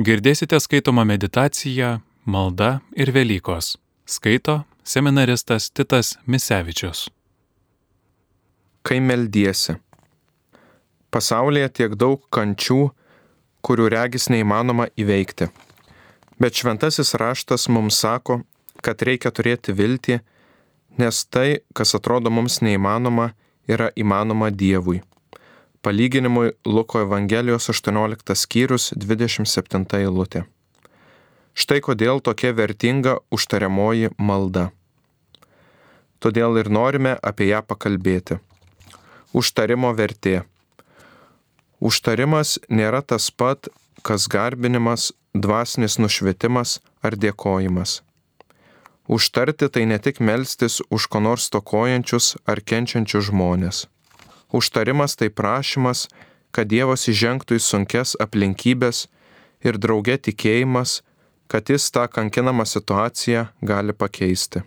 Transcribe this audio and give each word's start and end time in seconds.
Girdėsite 0.00 0.56
skaitomą 0.56 1.02
meditaciją 1.04 1.98
Malda 2.24 2.78
ir 2.96 3.10
Velykos. 3.12 3.74
Skaito 4.08 4.62
seminaristas 4.80 5.66
Titas 5.76 6.14
Misevičius. 6.24 7.02
Kai 8.80 8.96
meldiesi. 9.04 9.74
Pasaulyje 11.12 11.68
tiek 11.76 11.98
daug 12.00 12.24
kančių, 12.32 12.78
kurių 13.60 13.90
regis 13.92 14.30
neįmanoma 14.32 14.88
įveikti. 14.96 15.50
Bet 16.40 16.56
šventasis 16.56 17.12
raštas 17.20 17.68
mums 17.68 18.00
sako, 18.00 18.40
kad 18.80 19.04
reikia 19.04 19.28
turėti 19.28 19.76
viltį, 19.76 20.22
nes 20.96 21.24
tai, 21.28 21.60
kas 21.76 21.92
atrodo 22.00 22.32
mums 22.32 22.62
neįmanoma, 22.64 23.34
yra 23.68 23.92
įmanoma 23.92 24.48
Dievui. 24.48 25.02
Palyginimui 25.82 26.52
Luko 26.64 27.00
Evangelijos 27.00 27.70
18 27.70 28.34
skyrius 28.36 28.90
27 29.00 29.86
eilutė. 29.96 30.42
Štai 31.56 31.78
kodėl 31.80 32.18
tokia 32.20 32.50
vertinga 32.52 33.14
užtariamoji 33.32 34.10
malda. 34.18 34.66
Todėl 36.20 36.58
ir 36.60 36.68
norime 36.68 37.14
apie 37.30 37.46
ją 37.48 37.62
pakalbėti. 37.64 38.36
Užtarimo 39.32 39.94
vertė. 39.96 40.42
Užtarimas 41.80 42.58
nėra 42.68 43.00
tas 43.00 43.30
pat, 43.30 43.70
kas 44.04 44.26
garbinimas, 44.28 45.14
dvasinis 45.32 45.96
nušvietimas 45.96 46.74
ar 47.00 47.16
dėkojimas. 47.16 48.02
Užtarti 49.08 49.70
tai 49.72 49.86
ne 49.88 49.96
tik 49.96 50.20
melstis 50.20 50.82
už 50.90 51.08
ko 51.08 51.24
nors 51.24 51.48
tokojančius 51.48 52.34
ar 52.44 52.60
kenčiančius 52.60 53.30
žmonės. 53.32 53.86
Užtarimas 54.52 55.16
tai 55.16 55.30
prašymas, 55.30 56.08
kad 56.50 56.70
Dievas 56.70 57.06
įžengtų 57.10 57.58
į 57.58 57.62
sunkes 57.62 58.16
aplinkybės 58.18 59.06
ir 59.62 59.78
drauge 59.78 60.16
tikėjimas, 60.18 61.00
kad 61.50 61.70
jis 61.70 61.90
tą 61.94 62.06
kankinamą 62.10 62.66
situaciją 62.66 63.46
gali 63.62 63.94
pakeisti. 63.94 64.62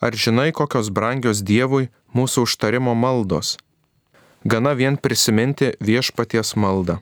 Ar 0.00 0.14
žinai, 0.14 0.52
kokios 0.54 0.90
brangios 0.94 1.42
Dievui 1.42 1.90
mūsų 2.14 2.46
užtarimo 2.46 2.94
maldos? 2.94 3.56
Gana 4.46 4.72
vien 4.78 4.96
prisiminti 4.96 5.72
viešpaties 5.82 6.54
maldą. 6.54 7.00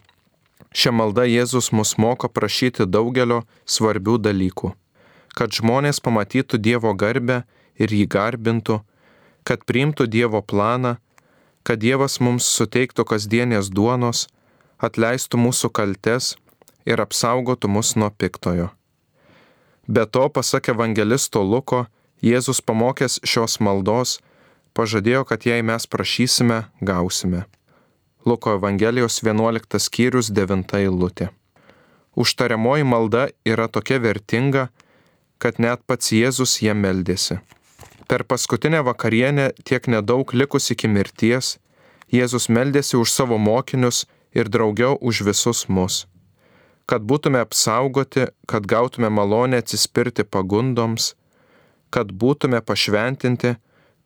Šią 0.73 0.93
maldą 0.97 1.27
Jėzus 1.29 1.69
mus 1.73 1.95
moko 2.01 2.29
prašyti 2.33 2.87
daugelio 2.89 3.43
svarbių 3.69 4.17
dalykų. 4.25 4.73
Kad 5.37 5.53
žmonės 5.53 6.01
pamatytų 6.01 6.57
Dievo 6.61 6.93
garbę 6.97 7.43
ir 7.77 7.93
jį 7.93 8.07
garbintų, 8.09 8.81
kad 9.45 9.65
priimtų 9.69 10.09
Dievo 10.09 10.41
planą, 10.41 10.97
kad 11.67 11.83
Dievas 11.83 12.21
mums 12.23 12.47
suteiktų 12.47 13.05
kasdienės 13.11 13.73
duonos, 13.75 14.29
atleistų 14.79 15.41
mūsų 15.43 15.73
kaltes 15.75 16.37
ir 16.87 17.03
apsaugotų 17.03 17.71
mus 17.75 17.97
nuo 17.99 18.13
piktojo. 18.15 18.71
Be 19.87 20.07
to, 20.07 20.29
pasak 20.31 20.71
evangelisto 20.71 21.43
Luko, 21.43 21.87
Jėzus 22.23 22.63
pamokęs 22.63 23.19
šios 23.27 23.59
maldos, 23.61 24.17
pažadėjo, 24.79 25.25
kad 25.29 25.45
jei 25.47 25.63
mes 25.63 25.87
prašysime, 25.87 26.65
gausime. 26.81 27.45
Luko 28.27 28.57
Evangelijos 28.57 29.21
11 29.23 29.79
skyrius 29.79 30.31
9 30.35 30.75
eilutė. 30.81 31.29
Užtariamoji 32.17 32.87
malda 32.89 33.29
yra 33.47 33.69
tokia 33.69 34.01
vertinga, 34.03 34.69
kad 35.39 35.61
net 35.63 35.85
pats 35.87 36.11
Jėzus 36.11 36.57
ją 36.65 36.75
meldėsi. 36.75 37.39
Per 38.07 38.25
paskutinę 38.25 38.83
vakarienę 38.83 39.51
tiek 39.65 39.89
nedaug 39.89 40.33
likus 40.33 40.71
iki 40.71 40.89
mirties, 40.89 41.59
Jėzus 42.13 42.47
meldėsi 42.47 42.95
už 42.95 43.11
savo 43.11 43.35
mokinius 43.39 44.05
ir 44.31 44.47
daugiau 44.47 44.95
už 45.03 45.25
visus 45.27 45.65
mus. 45.69 46.07
Kad 46.87 47.03
būtume 47.03 47.41
apsaugoti, 47.43 48.29
kad 48.47 48.67
gautume 48.67 49.11
malonę 49.11 49.59
atsispirti 49.59 50.23
pagundoms, 50.23 51.17
kad 51.91 52.15
būtume 52.15 52.63
pašventinti, 52.63 53.57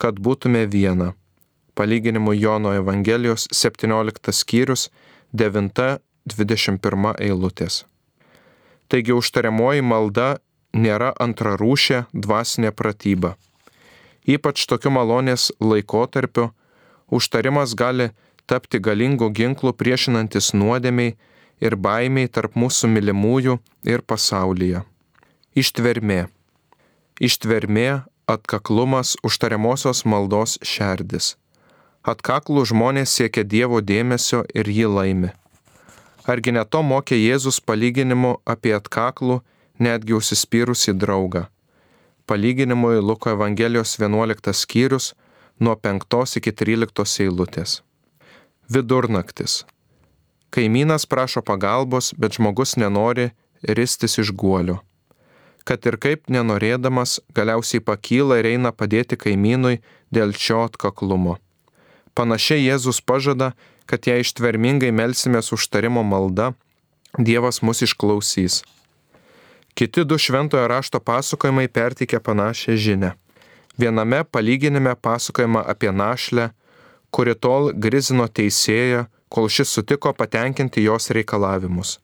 kad 0.00 0.16
būtume 0.16 0.64
viena 0.64 1.12
palyginimų 1.80 2.34
Jono 2.36 2.74
Evangelijos 2.76 3.46
17 3.56 4.34
skyrius 4.36 4.88
9-21 5.32 7.14
eilutės. 7.26 7.84
Taigi 8.90 9.14
užtariamoji 9.14 9.84
malda 9.86 10.28
nėra 10.74 11.12
antrarūšė 11.24 12.04
dvasinė 12.12 12.74
pratyba. 12.76 13.36
Ypač 14.28 14.66
tokiu 14.68 14.92
malonės 14.92 15.50
laikotarpiu 15.60 16.50
užtarimas 17.10 17.74
gali 17.74 18.10
tapti 18.46 18.80
galingu 18.82 19.30
ginklu 19.30 19.72
priešinantis 19.72 20.52
nuodėmiai 20.54 21.16
ir 21.60 21.76
baimiai 21.76 22.28
tarp 22.28 22.56
mūsų 22.56 22.90
mylimųjų 22.94 23.58
ir 23.88 24.02
pasaulyje. 24.02 24.84
Ištvermė. 25.54 26.28
Ištvermė, 27.20 28.02
atkaklumas 28.26 29.16
užtariamosios 29.26 30.04
maldos 30.06 30.56
šerdis. 30.62 31.34
Atkaklų 32.00 32.64
žmonės 32.70 33.12
siekia 33.12 33.44
Dievo 33.44 33.82
dėmesio 33.84 34.44
ir 34.56 34.70
jį 34.72 34.88
laimi. 34.88 35.32
Argi 36.24 36.54
ne 36.56 36.64
to 36.64 36.80
mokė 36.86 37.18
Jėzus 37.18 37.60
palyginimu 37.60 38.38
apie 38.48 38.72
atkaklų, 38.76 39.40
netgi 39.80 40.16
užsispyrusi 40.16 40.94
draugą. 40.96 41.48
Palyginimui 42.30 43.00
Luko 43.00 43.30
Evangelijos 43.30 43.98
11 43.98 44.52
skyrius 44.52 45.14
nuo 45.58 45.74
5 45.74 46.36
iki 46.38 46.52
13 46.52 47.24
eilutės. 47.24 47.82
Vidurnaktis. 48.70 49.64
Kaimynas 50.54 51.08
prašo 51.10 51.42
pagalbos, 51.42 52.12
bet 52.14 52.38
žmogus 52.38 52.76
nenori 52.76 53.32
ristis 53.66 54.14
iš 54.22 54.30
guolio. 54.30 54.78
Kad 55.66 55.90
ir 55.90 55.98
kaip 55.98 56.30
nenorėdamas, 56.30 57.18
galiausiai 57.34 57.82
pakyla 57.82 58.38
ir 58.38 58.52
eina 58.54 58.70
padėti 58.70 59.18
kaimynui 59.18 59.82
dėl 60.14 60.30
šio 60.30 60.62
atkaklumo. 60.70 61.40
Panašiai 62.14 62.62
Jėzus 62.62 63.02
pažada, 63.02 63.56
kad 63.90 64.06
jei 64.06 64.22
ištvermingai 64.22 64.94
melsimės 64.94 65.50
užtarimo 65.50 66.06
malda, 66.06 66.52
Dievas 67.18 67.58
mus 67.58 67.82
išklausys. 67.82 68.62
Kiti 69.80 70.04
du 70.04 70.18
šventojo 70.18 70.68
rašto 70.68 71.00
pasakojimai 71.00 71.68
perteikia 71.68 72.20
panašią 72.20 72.74
žinę. 72.76 73.10
Viename 73.78 74.24
palyginime 74.24 74.92
pasakojama 74.94 75.62
apie 75.66 75.92
našlę, 75.92 76.50
kuri 77.10 77.32
tol 77.34 77.72
grizino 77.72 78.26
teisėją, 78.28 79.06
kol 79.32 79.48
šis 79.48 79.72
sutiko 79.72 80.12
patenkinti 80.12 80.84
jos 80.84 81.08
reikalavimus. 81.16 81.94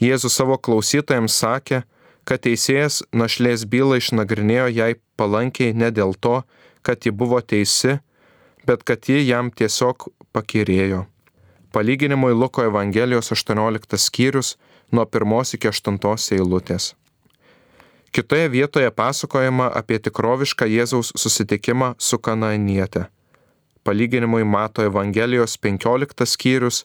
Jėzus 0.00 0.38
savo 0.40 0.56
klausytojams 0.56 1.36
sakė, 1.36 1.82
kad 2.24 2.40
teisėjas 2.48 3.02
našlės 3.12 3.66
bylą 3.68 4.00
išnagrinėjo 4.00 4.72
jai 4.78 4.94
palankiai 5.20 5.76
ne 5.76 5.92
dėl 5.92 6.16
to, 6.16 6.38
kad 6.80 7.04
ji 7.04 7.12
buvo 7.12 7.42
teisi, 7.44 7.98
bet 8.64 8.88
kad 8.88 9.04
ji 9.04 9.20
jam 9.28 9.52
tiesiog 9.52 10.08
pakirėjo. 10.32 11.04
Palyginimui 11.76 12.32
Luko 12.32 12.64
Evangelijos 12.64 13.32
18 13.32 13.96
skyrius 13.96 14.58
nuo 14.92 15.04
1 15.04 15.54
iki 15.54 15.68
8 15.68 15.98
eilutės. 16.32 16.94
Kitoje 18.12 18.48
vietoje 18.48 18.90
pasakojama 18.90 19.70
apie 19.80 19.98
tikrovišką 19.98 20.66
Jėzaus 20.72 21.12
susitikimą 21.20 21.94
su 21.98 22.18
Kanaanietė. 22.18 23.04
Palyginimui 23.84 24.44
Mato 24.44 24.82
Evangelijos 24.88 25.58
15 25.58 26.24
skyrius 26.24 26.84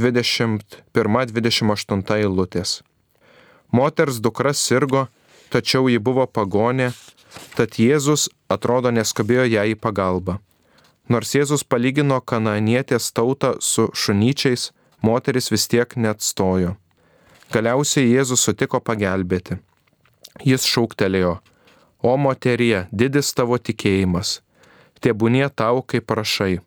21-28 0.00 2.16
eilutės. 2.16 2.82
Moters 3.72 4.20
dukra 4.24 4.52
sirgo, 4.56 5.06
tačiau 5.52 5.88
ji 5.92 5.98
buvo 5.98 6.26
pagonė, 6.26 6.92
tad 7.56 7.70
Jėzus 7.76 8.28
atrodo 8.48 8.90
neskubėjo 8.90 9.44
ją 9.52 9.64
į 9.68 9.74
pagalbą. 9.76 10.40
Nors 11.10 11.32
Jėzus 11.34 11.64
palygino 11.66 12.20
kananietės 12.22 13.08
tautą 13.10 13.56
su 13.58 13.88
šunyčiais, 13.98 14.68
moteris 15.02 15.50
vis 15.50 15.66
tiek 15.66 15.96
neatstojo. 15.98 16.76
Galiausiai 17.50 18.12
Jėzus 18.12 18.44
sutiko 18.46 18.78
pagelbėti. 18.78 19.56
Jis 20.46 20.68
šauktelėjo, 20.70 21.40
o 22.06 22.12
moterie, 22.16 22.86
didis 22.92 23.32
tavo 23.34 23.58
tikėjimas, 23.58 24.38
tėbūnie 25.02 25.48
tau, 25.50 25.82
kaip 25.82 26.06
prašai. 26.06 26.60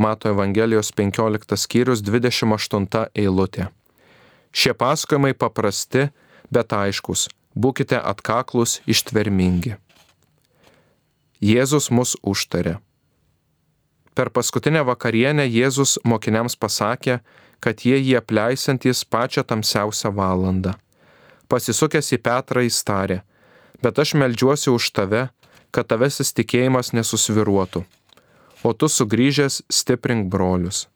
Mato 0.00 0.30
Evangelijos 0.30 0.92
15 0.96 1.58
skyrius 1.58 2.00
28 2.06 3.08
eilutė. 3.18 3.66
Šie 4.54 4.70
pasakojimai 4.72 5.34
paprasti, 5.34 6.06
bet 6.50 6.72
aiškus. 6.72 7.26
Būkite 7.58 7.98
atkaklus, 7.98 8.78
ištvermingi. 8.86 9.74
Jėzus 11.42 11.90
mus 11.90 12.14
užtarė. 12.22 12.78
Per 14.14 14.30
paskutinę 14.34 14.82
vakarienę 14.84 15.46
Jėzus 15.46 15.98
mokiniams 16.04 16.56
pasakė, 16.58 17.20
kad 17.60 17.84
jie 17.84 17.98
jį 18.00 18.16
apleisantys 18.20 19.04
pačią 19.04 19.44
tamsiausią 19.46 20.10
valandą. 20.16 20.74
Pasisukęs 21.50 22.12
į 22.16 22.18
Petrą 22.24 22.64
jis 22.64 22.78
tarė, 22.86 23.20
bet 23.82 23.98
aš 23.98 24.14
melžiuosi 24.20 24.70
už 24.70 24.90
tave, 24.96 25.28
kad 25.70 25.86
tavesis 25.90 26.32
tikėjimas 26.34 26.92
nesusviruotų, 26.96 27.84
o 28.66 28.70
tu 28.72 28.88
sugrįžęs 28.88 29.62
stiprink 29.70 30.30
brolius. 30.32 30.88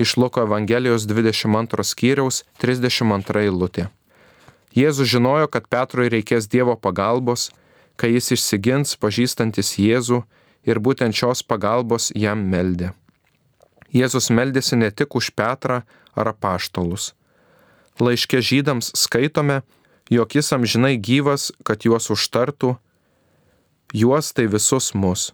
Iš 0.00 0.16
Luko 0.18 0.42
Evangelijos 0.42 1.04
22 1.06 1.84
skyriaus 1.86 2.42
32 2.58 3.44
eilutė. 3.46 3.88
Jėzus 4.74 5.06
žinojo, 5.12 5.46
kad 5.46 5.68
Petrui 5.70 6.08
reikės 6.10 6.48
Dievo 6.50 6.74
pagalbos, 6.74 7.52
kai 7.94 8.10
jis 8.16 8.32
išsigins 8.34 8.96
pažįstantis 8.98 9.76
Jėzų 9.78 10.24
ir 10.64 10.80
būtent 10.80 11.16
šios 11.16 11.42
pagalbos 11.42 12.10
jam 12.14 12.46
meldė. 12.50 12.92
Jėzus 13.94 14.30
meldėsi 14.34 14.76
ne 14.76 14.90
tik 14.90 15.14
už 15.14 15.30
Petrą 15.38 15.82
ar 16.18 16.30
apaštalus. 16.32 17.12
Laiške 18.00 18.40
žydams 18.42 18.90
skaitome, 18.98 19.62
jog 20.10 20.34
jis 20.34 20.50
amžinai 20.56 20.96
gyvas, 20.98 21.52
kad 21.62 21.86
juos 21.86 22.10
užtartų, 22.10 22.74
juos 23.94 24.32
tai 24.34 24.48
visus 24.50 24.90
mus. 24.98 25.30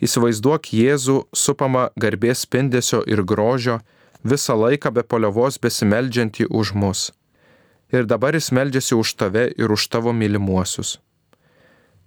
Įsivaizduok 0.00 0.72
Jėzų 0.76 1.18
supama 1.36 1.90
garbės 1.96 2.44
spindesio 2.44 3.02
ir 3.04 3.22
grožio, 3.24 3.80
visą 4.24 4.56
laiką 4.56 4.92
be 4.92 5.04
poliovos 5.04 5.60
besimeldžiantį 5.60 6.48
už 6.48 6.72
mus. 6.76 7.10
Ir 7.92 8.08
dabar 8.08 8.34
jis 8.34 8.50
meldžiasi 8.52 8.96
už 8.96 9.14
tave 9.20 9.46
ir 9.52 9.72
už 9.72 9.88
tavo 9.88 10.12
mylimuosius. 10.12 10.98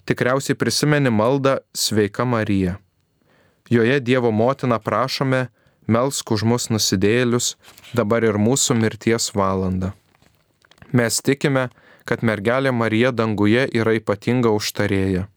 Tikriausiai 0.06 0.56
prisimeni 0.56 1.10
maldą 1.10 1.58
Sveika 1.74 2.26
Marija. 2.26 2.78
Joje 3.70 4.00
Dievo 4.00 4.32
motina 4.32 4.80
prašome, 4.80 5.48
melsk 5.88 6.32
už 6.32 6.44
mus 6.44 6.70
nusidėlius, 6.74 7.56
dabar 7.94 8.26
ir 8.26 8.40
mūsų 8.42 8.78
mirties 8.80 9.30
valanda. 9.36 9.94
Mes 10.92 11.22
tikime, 11.22 11.70
kad 12.06 12.24
mergelė 12.26 12.72
Marija 12.74 13.12
danguje 13.14 13.68
yra 13.78 13.94
ypatinga 14.00 14.50
užtarėja. 14.58 15.28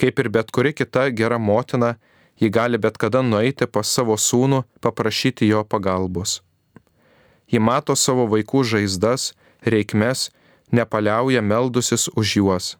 Kaip 0.00 0.18
ir 0.18 0.28
bet 0.34 0.50
kuri 0.50 0.72
kita 0.74 1.06
gera 1.14 1.38
motina, 1.38 1.94
ji 2.40 2.50
gali 2.50 2.78
bet 2.78 2.98
kada 2.98 3.22
nueiti 3.22 3.68
pas 3.70 3.86
savo 3.86 4.16
sūnų, 4.18 4.64
paprašyti 4.82 5.46
jo 5.46 5.62
pagalbos. 5.62 6.40
Ji 7.46 7.60
mato 7.62 7.94
savo 7.94 8.26
vaikų 8.26 8.64
žaizdas, 8.66 9.32
reikmes, 9.62 10.30
nepaliauja 10.72 11.42
meldusis 11.42 12.08
už 12.16 12.36
juos. 12.40 12.76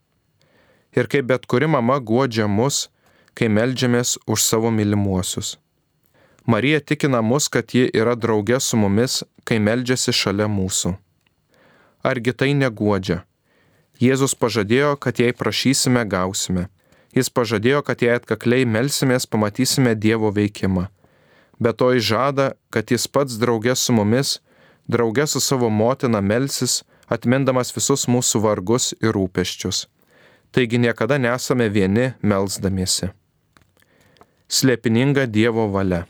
Ir 0.97 1.09
kaip 1.09 1.29
bet 1.31 1.47
kuri 1.49 1.67
mama 1.67 1.99
guodžia 1.99 2.49
mus, 2.49 2.89
kai 3.35 3.49
melžiamės 3.49 4.19
už 4.27 4.45
savo 4.45 4.71
mylimuosius. 4.71 5.57
Marija 6.47 6.81
tikina 6.81 7.23
mus, 7.23 7.49
kad 7.49 7.71
ji 7.73 7.89
yra 7.95 8.17
draugė 8.19 8.59
su 8.61 8.77
mumis, 8.77 9.23
kai 9.47 9.61
meldžiasi 9.63 10.13
šalia 10.13 10.49
mūsų. 10.51 10.97
Argi 12.03 12.35
tai 12.35 12.51
neguodžia? 12.59 13.23
Jėzus 14.03 14.35
pažadėjo, 14.35 14.97
kad 14.99 15.21
jei 15.23 15.33
prašysime, 15.33 16.03
gausime. 16.05 16.67
Jis 17.15 17.31
pažadėjo, 17.31 17.85
kad 17.87 18.03
jei 18.03 18.17
atkakliai 18.17 18.67
melsimės, 18.67 19.29
pamatysime 19.31 19.95
Dievo 19.95 20.33
veikimą. 20.35 20.89
Be 21.63 21.73
to 21.73 21.93
jis 21.95 22.09
žada, 22.11 22.47
kad 22.75 22.91
jis 22.91 23.07
pats 23.07 23.39
draugė 23.39 23.77
su 23.79 23.95
mumis, 23.95 24.41
draugė 24.91 25.29
su 25.31 25.41
savo 25.41 25.71
motina 25.71 26.19
melsis, 26.21 26.81
atmindamas 27.07 27.71
visus 27.77 28.09
mūsų 28.11 28.43
vargus 28.43 28.91
ir 28.99 29.15
rūpeščius. 29.15 29.87
Taigi 30.53 30.79
niekada 30.79 31.17
nesame 31.19 31.69
vieni 31.73 32.11
melzdamiesi. 32.21 33.09
Slėpininga 34.53 35.25
Dievo 35.25 35.65
valia. 35.73 36.03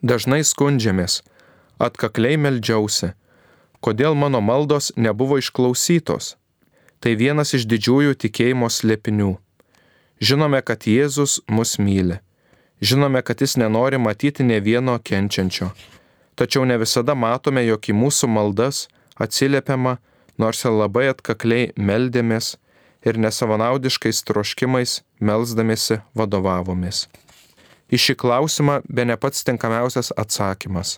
Dažnai 0.00 0.40
skundžiamės, 0.40 1.20
atkakliai 1.76 2.38
meldžiausi, 2.40 3.10
kodėl 3.84 4.16
mano 4.16 4.40
maldos 4.40 4.88
nebuvo 4.96 5.36
išklausytos. 5.36 6.36
Tai 7.00 7.12
vienas 7.20 7.52
iš 7.52 7.68
didžiųjų 7.68 8.16
tikėjimo 8.24 8.72
slėpinių. 8.72 9.34
Žinome, 10.16 10.62
kad 10.64 10.88
Jėzus 10.88 11.42
mus 11.46 11.76
myli. 11.76 12.16
Žinome, 12.80 13.20
kad 13.20 13.44
Jis 13.44 13.58
nenori 13.60 14.00
matyti 14.00 14.48
ne 14.48 14.62
vieno 14.64 14.96
kenčiančio. 14.96 15.74
Tačiau 16.40 16.64
ne 16.64 16.80
visada 16.80 17.12
matome, 17.12 17.68
jog 17.68 17.84
į 17.84 18.00
mūsų 18.00 18.32
maldas 18.32 18.86
atsiliepiama, 19.20 19.98
nors 20.40 20.64
ir 20.64 20.72
labai 20.72 21.10
atkakliai 21.12 21.74
meldėmės 21.76 22.56
ir 23.06 23.18
nesavanaudiškais 23.22 24.24
troškimais 24.26 25.00
melzdamėsi 25.22 26.00
vadovavomės. 26.18 27.06
Į 27.86 28.00
šį 28.02 28.14
klausimą 28.18 28.80
be 28.90 29.04
ne 29.06 29.16
pats 29.16 29.46
tinkamiausias 29.46 30.10
atsakymas. 30.18 30.96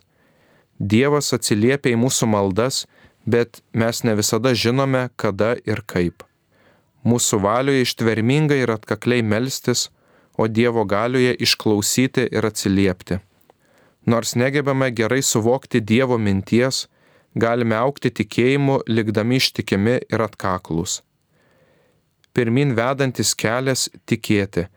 Dievas 0.78 1.34
atsiliepia 1.36 1.92
į 1.92 2.00
mūsų 2.00 2.30
maldas, 2.32 2.86
bet 3.26 3.60
mes 3.76 4.02
ne 4.06 4.14
visada 4.16 4.54
žinome, 4.54 5.08
kada 5.20 5.56
ir 5.68 5.82
kaip. 5.84 6.24
Mūsų 7.04 7.40
valioje 7.44 7.84
ištvermingai 7.84 8.62
ir 8.64 8.72
atkakliai 8.72 9.22
melstis, 9.22 9.88
o 10.38 10.46
Dievo 10.46 10.84
galioje 10.88 11.34
išklausyti 11.44 12.28
ir 12.30 12.46
atsiliepti. 12.46 13.18
Nors 14.06 14.36
negebame 14.38 14.88
gerai 14.94 15.20
suvokti 15.22 15.82
Dievo 15.84 16.16
minties, 16.18 16.86
galime 17.34 17.76
aukti 17.76 18.10
tikėjimu, 18.14 18.80
likdami 18.88 19.42
ištikimi 19.42 19.98
ir 20.08 20.24
atkaklus. 20.24 21.02
Pirmin 22.36 22.74
vedantis 22.76 23.34
kelias 23.34 23.88
tikėti 24.06 24.68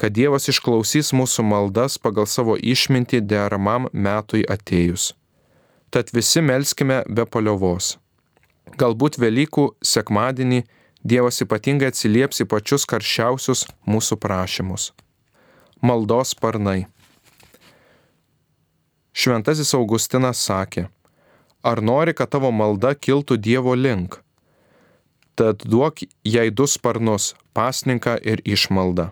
kad 0.00 0.14
Dievas 0.16 0.48
išklausys 0.48 1.12
mūsų 1.12 1.44
maldas 1.44 1.98
pagal 2.00 2.24
savo 2.24 2.54
išmintį 2.56 3.20
deramam 3.28 3.88
metui 3.92 4.46
atėjus. 4.48 5.10
Tad 5.92 6.12
visi 6.16 6.40
melskime 6.40 7.02
be 7.04 7.26
paliovos. 7.28 7.98
Galbūt 8.80 9.18
Velykų 9.20 9.66
sekmadienį 9.84 10.62
Dievas 11.04 11.42
ypatingai 11.44 11.90
atsilieps 11.92 12.40
į 12.40 12.46
pačius 12.48 12.86
karščiausius 12.88 13.66
mūsų 13.88 14.16
prašymus. 14.24 14.90
Maldos 15.84 16.32
sparnai. 16.32 16.86
Šventasis 19.12 19.74
Augustinas 19.76 20.40
sakė, 20.48 20.86
ar 21.60 21.84
nori, 21.84 22.16
kad 22.16 22.32
tavo 22.32 22.52
malda 22.54 22.94
kiltų 22.94 23.36
Dievo 23.36 23.76
link? 23.76 24.20
Tad 25.40 25.62
duok 25.64 26.02
jai 26.24 26.50
du 26.52 26.66
sparnus- 26.68 27.34
pasninką 27.56 28.18
ir 28.22 28.42
išmaldą. 28.44 29.10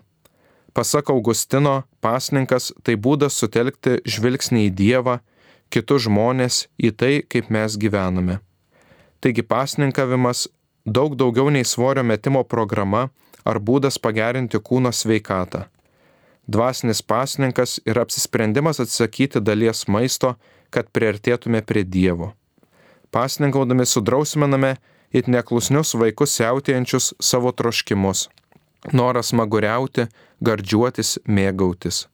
Pasak 0.73 1.09
Augustino, 1.09 1.83
pasninkas 2.01 2.71
tai 2.83 2.95
būdas 2.95 3.33
sutelkti 3.33 3.97
žvilgsnį 4.05 4.69
į 4.69 4.75
Dievą, 4.81 5.19
kitus 5.71 6.05
žmonės, 6.05 6.67
į 6.77 6.89
tai, 6.97 7.23
kaip 7.25 7.49
mes 7.49 7.77
gyvename. 7.77 8.39
Taigi 9.21 9.41
pasninkavimas 9.41 10.47
daug 10.85 11.15
daugiau 11.15 11.49
nei 11.49 11.63
svorio 11.63 12.03
metimo 12.03 12.43
programa 12.43 13.09
ar 13.43 13.57
būdas 13.59 13.97
pagerinti 13.97 14.59
kūno 14.59 14.93
sveikatą. 14.93 15.65
Dvasinis 16.47 17.01
pasninkas 17.01 17.79
yra 17.85 18.05
apsisprendimas 18.05 18.79
atsisakyti 18.79 19.41
dalies 19.41 19.87
maisto, 19.87 20.35
kad 20.69 20.93
priartėtume 20.93 21.65
prie 21.65 21.83
Dievo. 21.83 22.33
Pasninkaudami 23.11 23.85
sudrausminame 23.85 24.77
it 25.11 25.27
neklusnius 25.27 25.95
vaikus 25.97 26.35
siautėjančius 26.39 27.13
savo 27.19 27.51
troškimus 27.51 28.27
noras 28.93 29.33
maguriauti, 29.33 30.07
gardžiuotis, 30.41 31.19
mėgautis. 31.27 32.07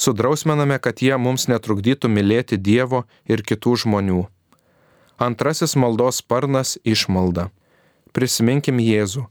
Sudrausmename, 0.00 0.78
kad 0.80 1.02
jie 1.04 1.16
mums 1.20 1.46
netrukdytų 1.50 2.08
mylėti 2.08 2.56
Dievo 2.56 3.04
ir 3.28 3.44
kitų 3.44 3.76
žmonių. 3.84 4.22
Antrasis 5.20 5.76
maldos 5.76 6.22
sparnas- 6.22 6.78
išmalda. 6.92 7.50
Prisiminkim 8.12 8.78
Jėzų. 8.80 9.26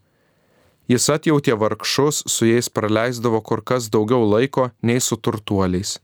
Jis 0.87 1.09
atjautė 1.09 1.57
vargšus, 1.57 2.23
su 2.27 2.45
jais 2.45 2.69
praleisdavo 2.69 3.41
kur 3.43 3.61
kas 3.61 3.89
daugiau 3.89 4.25
laiko 4.29 4.71
nei 4.81 4.99
su 4.99 5.17
turtuoliais. 5.17 5.99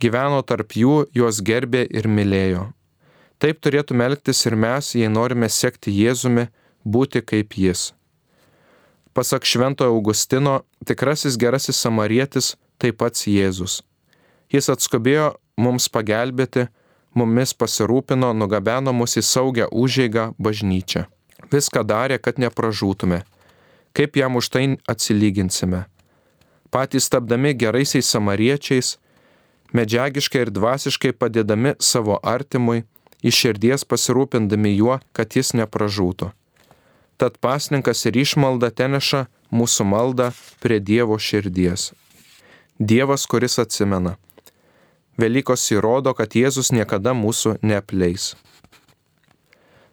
Gyveno 0.00 0.42
tarp 0.42 0.68
jų, 0.68 1.06
juos 1.14 1.40
gerbė 1.40 1.86
ir 1.90 2.08
mylėjo. 2.08 2.72
Taip 3.40 3.60
turėtume 3.64 4.04
elgtis 4.04 4.44
ir 4.44 4.56
mes, 4.56 4.92
jei 4.92 5.08
norime 5.08 5.48
sekti 5.48 5.92
Jėzumi, 5.96 6.50
būti 6.84 7.22
kaip 7.24 7.56
Jis. 7.56 7.90
Pasak 9.16 9.46
Šventojo 9.48 9.94
Augustino, 9.96 10.60
tikrasis 10.86 11.38
gerasis 11.40 11.80
samarietis 11.80 12.54
tai 12.78 12.92
pats 12.92 13.24
Jėzus. 13.26 13.80
Jis 14.52 14.68
atskubėjo 14.72 15.32
mums 15.56 15.88
pagelbėti, 15.88 16.66
mumis 17.16 17.54
pasirūpino, 17.56 18.34
nugabeno 18.36 18.92
mus 18.92 19.16
į 19.16 19.24
saugią 19.24 19.70
užėgą 19.72 20.30
bažnyčią. 20.38 21.06
Viską 21.50 21.82
darė, 21.86 22.20
kad 22.20 22.38
nepražūtume. 22.38 23.22
Kaip 23.96 24.20
jam 24.20 24.36
už 24.36 24.52
tai 24.52 24.64
atsilyginsime? 24.86 25.86
Patys 26.70 27.08
tapdami 27.10 27.56
geraisiais 27.58 28.06
samariečiais, 28.06 28.98
medžiagiškai 29.74 30.44
ir 30.44 30.52
dvasiškai 30.54 31.16
padėdami 31.18 31.74
savo 31.82 32.20
artimui, 32.22 32.84
iš 33.22 33.36
širdies 33.44 33.84
pasirūpindami 33.84 34.74
juo, 34.76 34.98
kad 35.12 35.36
jis 35.36 35.52
nepražūtų. 35.58 36.30
Tad 37.20 37.36
pasninkas 37.40 38.06
ir 38.08 38.16
išmalda 38.16 38.70
teneša 38.72 39.26
mūsų 39.52 39.84
maldą 39.84 40.30
prie 40.62 40.80
Dievo 40.80 41.18
širdies. 41.20 41.90
Dievas, 42.80 43.26
kuris 43.28 43.58
atsimena. 43.60 44.16
Velykos 45.20 45.66
įrodo, 45.74 46.14
kad 46.16 46.32
Jėzus 46.32 46.72
niekada 46.72 47.12
mūsų 47.12 47.58
neapleis. 47.60 48.32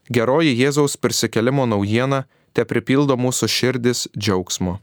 Geroji 0.07 0.53
Jėzaus 0.55 0.95
persikelimo 0.95 1.65
naujiena 1.67 2.23
te 2.55 2.63
pripildo 2.63 3.17
mūsų 3.19 3.49
širdis 3.51 4.05
džiaugsmo. 4.15 4.77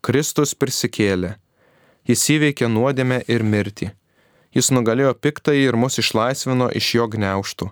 Kristus 0.00 0.54
prisikėlė. 0.54 1.34
Jis 2.06 2.22
įveikė 2.36 2.70
nuodėmę 2.70 3.18
ir 3.26 3.42
mirtį. 3.42 3.90
Jis 4.54 4.70
nugalėjo 4.70 5.16
piktai 5.18 5.58
ir 5.64 5.76
mus 5.76 5.98
išlaisvino 5.98 6.70
iš 6.70 6.94
jo 6.94 7.10
gneuštų. 7.10 7.68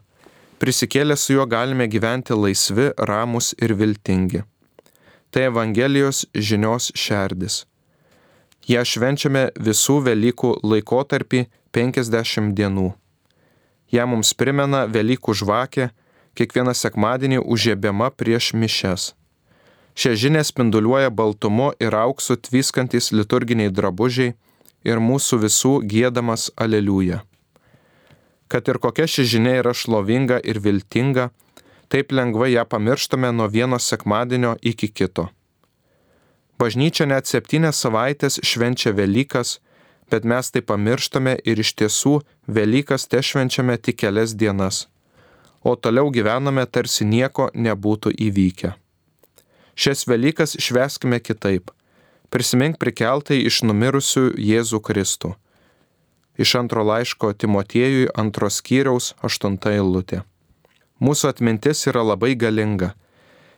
Prisikėlę 0.58 1.14
su 1.16 1.36
juo 1.36 1.44
galime 1.46 1.86
gyventi 1.86 2.34
laisvi, 2.34 2.88
ramus 2.98 3.52
ir 3.62 3.76
viltingi. 3.78 4.40
Tai 5.30 5.42
Evangelijos 5.46 6.24
žinios 6.34 6.88
šerdis. 6.98 7.60
Ją 8.66 8.82
švenčiame 8.82 9.44
visų 9.54 10.00
Velykų 10.08 10.50
laikotarpį 10.66 11.44
50 11.78 12.50
dienų. 12.58 12.88
Ja 13.94 14.08
mums 14.10 14.34
primena 14.34 14.82
Velykų 14.90 15.36
žvakė, 15.44 15.88
kiekvieną 16.34 16.74
sekmadienį 16.74 17.38
užėbiama 17.38 18.10
prieš 18.18 18.50
mišes. 18.58 19.12
Šią 19.94 20.16
žinę 20.24 20.42
spinduliuoja 20.42 21.14
baltumu 21.14 21.70
ir 21.78 21.94
auksu 21.94 22.34
tvyskantis 22.34 23.12
liturginiai 23.14 23.70
drabužiai 23.70 24.34
ir 24.82 24.98
mūsų 24.98 25.38
visų 25.46 25.74
gėdamas 25.86 26.50
aleliuja. 26.58 27.22
Kad 28.48 28.68
ir 28.68 28.78
kokia 28.80 29.06
ši 29.06 29.24
žinia 29.28 29.58
yra 29.62 29.74
šlovinga 29.76 30.40
ir 30.44 30.60
viltinga, 30.64 31.28
taip 31.88 32.12
lengvai 32.12 32.52
ją 32.54 32.64
pamirštame 32.64 33.32
nuo 33.32 33.48
vieno 33.48 33.78
sekmadienio 33.78 34.56
iki 34.62 34.88
kito. 34.88 35.28
Bažnyčia 36.58 37.06
net 37.06 37.28
septynės 37.30 37.78
savaitės 37.84 38.40
švenčia 38.42 38.90
Velykas, 38.96 39.58
bet 40.10 40.24
mes 40.24 40.50
tai 40.50 40.62
pamirštame 40.64 41.36
ir 41.44 41.60
iš 41.62 41.74
tiesų 41.78 42.18
Velykas 42.48 43.06
te 43.06 43.20
švenčiame 43.22 43.76
tik 43.78 44.00
kelias 44.02 44.34
dienas, 44.34 44.88
o 45.62 45.76
toliau 45.76 46.10
gyvename 46.10 46.64
tarsi 46.66 47.04
nieko 47.04 47.50
nebūtų 47.54 48.16
įvykę. 48.28 48.72
Šias 49.78 50.08
Velykas 50.10 50.56
šveskime 50.58 51.20
kitaip. 51.22 51.70
Prisimink 52.34 52.80
prikeltai 52.82 53.38
iš 53.46 53.62
numirusių 53.62 54.32
Jėzų 54.34 54.80
Kristų. 54.82 55.36
Iš 56.38 56.54
antro 56.54 56.84
laiško 56.86 57.32
Timotiejui 57.32 58.08
antros 58.14 58.60
skyriaus 58.62 59.12
aštunta 59.26 59.72
eilutė. 59.74 60.22
Mūsų 61.02 61.32
atmintis 61.32 61.84
yra 61.90 62.04
labai 62.06 62.34
galinga. 62.38 62.92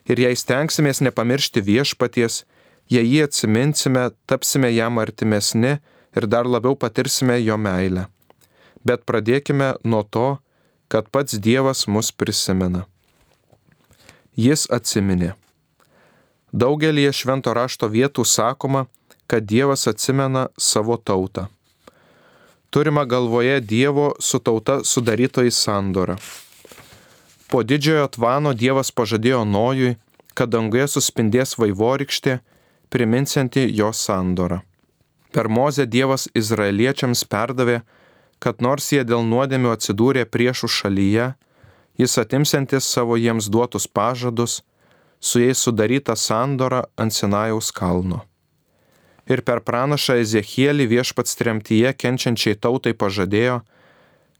Ir 0.08 0.20
jei 0.20 0.36
stengsimės 0.36 1.02
nepamiršti 1.04 1.60
viešpaties, 1.64 2.44
jei 2.88 3.04
jį 3.04 3.26
atsiminsime, 3.28 4.08
tapsime 4.26 4.72
jam 4.72 4.98
artimesni 5.00 5.76
ir 6.16 6.26
dar 6.26 6.48
labiau 6.48 6.76
patirsime 6.76 7.36
jo 7.44 7.56
meilę. 7.60 8.08
Bet 8.84 9.04
pradėkime 9.04 9.74
nuo 9.84 10.02
to, 10.02 10.40
kad 10.88 11.12
pats 11.12 11.36
Dievas 11.36 11.84
mus 11.86 12.10
prisimena. 12.10 12.86
Jis 14.34 14.64
atsiminė. 14.72 15.34
Daugelį 16.50 17.10
švento 17.14 17.52
rašto 17.54 17.92
vietų 17.92 18.24
sakoma, 18.24 18.86
kad 19.30 19.44
Dievas 19.46 19.86
atsimena 19.86 20.48
savo 20.58 20.96
tautą. 20.96 21.46
Turima 22.70 23.04
galvoje 23.04 23.60
Dievo 23.60 24.12
su 24.18 24.38
tauta 24.38 24.84
sudarytojai 24.84 25.50
sandora. 25.50 26.16
Po 27.48 27.62
didžiojo 27.62 28.06
tvano 28.14 28.52
Dievas 28.54 28.92
pažadėjo 28.94 29.42
Nojui, 29.44 29.96
kad 30.38 30.52
danguje 30.54 30.86
suspindės 30.86 31.56
vaivorykštė, 31.58 32.38
priminsianti 32.94 33.66
jo 33.74 33.90
sandorą. 33.90 34.60
Per 35.34 35.50
mozę 35.50 35.86
Dievas 35.86 36.28
izraeliečiams 36.34 37.24
perdavė, 37.26 37.80
kad 38.38 38.62
nors 38.62 38.86
jie 38.94 39.02
dėl 39.02 39.26
nuodėmių 39.26 39.74
atsidūrė 39.74 40.24
priešų 40.30 40.70
šalyje, 40.70 41.32
jis 41.98 42.18
atimsiantis 42.22 42.86
savo 42.86 43.18
jiems 43.18 43.50
duotus 43.50 43.90
pažadus, 43.90 44.60
su 45.18 45.42
jais 45.42 45.58
sudarytą 45.58 46.14
sandorą 46.14 46.84
ant 46.96 47.18
Sinajaus 47.18 47.74
kalno. 47.74 48.29
Ir 49.28 49.42
per 49.44 49.60
pranašą 49.66 50.16
Ezechielį 50.22 50.86
viešpats 50.94 51.36
tremtyje 51.38 51.92
kenčiančiai 51.98 52.56
tautai 52.56 52.94
pažadėjo, 52.94 53.60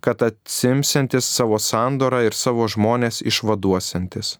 kad 0.00 0.22
atsimsiantis 0.24 1.28
savo 1.28 1.58
sandorą 1.60 2.22
ir 2.24 2.36
savo 2.36 2.68
žmonės 2.68 3.20
išvaduosiantis. 3.20 4.38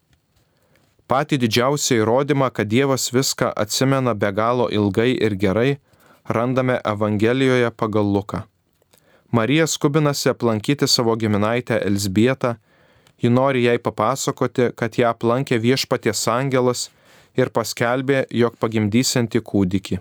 Patį 1.11 1.41
didžiausią 1.43 2.01
įrodymą, 2.01 2.49
kad 2.55 2.71
Dievas 2.71 3.11
viską 3.13 3.51
atsimena 3.59 4.15
be 4.15 4.31
galo 4.33 4.71
ilgai 4.71 5.11
ir 5.19 5.35
gerai, 5.35 5.79
randame 6.25 6.79
Evangelijoje 6.87 7.71
pagal 7.77 8.07
Luką. 8.07 8.45
Marija 9.31 9.67
skubinasi 9.67 10.31
aplankyti 10.31 10.89
savo 10.89 11.17
giminaitę 11.17 11.83
Elsbietą 11.87 12.57
Ji 13.21 13.29
nori 13.31 13.65
jai 13.65 13.79
papasakoti, 13.79 14.71
kad 14.77 14.97
ją 14.97 15.11
aplankė 15.13 15.59
viešpaties 15.61 16.23
angelas 16.33 16.87
ir 17.37 17.53
paskelbė, 17.53 18.25
jog 18.33 18.57
pagimdysianti 18.63 19.43
kūdikį. 19.45 20.01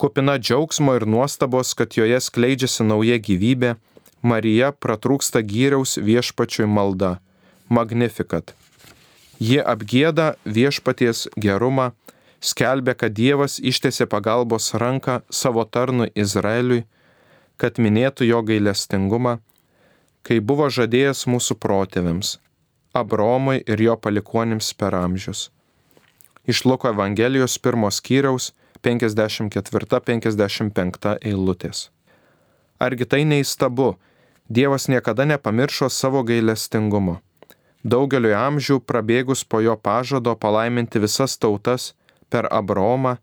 Kupina 0.00 0.38
džiaugsmo 0.38 0.94
ir 0.96 1.04
nuostabos, 1.06 1.74
kad 1.76 1.92
joje 1.96 2.20
skleidžiasi 2.24 2.86
nauja 2.88 3.18
gyvybė, 3.20 3.74
Marija 4.22 4.70
pratrūksta 4.72 5.42
gyriaus 5.44 5.98
viešpačiui 6.00 6.68
malda- 6.68 7.18
Magnifikat. 7.76 8.54
Ji 9.38 9.60
apgėda 9.60 10.34
viešpaties 10.44 11.28
gerumą, 11.36 11.92
skelbia, 12.40 12.94
kad 12.94 13.12
Dievas 13.12 13.60
ištėsi 13.60 14.06
pagalbos 14.06 14.72
ranką 14.72 15.20
savo 15.30 15.64
tarnui 15.64 16.10
Izraeliui, 16.14 16.84
kad 17.56 17.76
minėtų 17.76 18.24
jo 18.32 18.42
gailestingumą 18.42 19.38
kai 20.26 20.40
buvo 20.40 20.68
žadėjęs 20.72 21.24
mūsų 21.32 21.56
protėviams- 21.64 22.36
Abromui 23.00 23.62
ir 23.66 23.82
jo 23.86 23.96
palikuonims 23.96 24.72
per 24.74 24.94
amžius. 24.94 25.50
Iš 26.46 26.64
Luko 26.64 26.88
Evangelijos 26.88 27.58
pirmos 27.58 28.00
skyriaus 28.00 28.52
54-55 28.84 31.18
eilutės. 31.20 31.90
Argi 32.80 33.04
tai 33.04 33.24
neįstabu, 33.24 33.96
Dievas 34.50 34.88
niekada 34.90 35.22
nepamiršo 35.30 35.86
savo 35.94 36.26
gailestingumo. 36.26 37.22
Daugeliu 37.86 38.34
amžių 38.34 38.82
prabėgus 38.82 39.46
po 39.46 39.62
jo 39.62 39.78
pažado 39.78 40.34
palaiminti 40.34 40.98
visas 40.98 41.38
tautas 41.38 41.94
per 42.28 42.50
Abromą, 42.50 43.22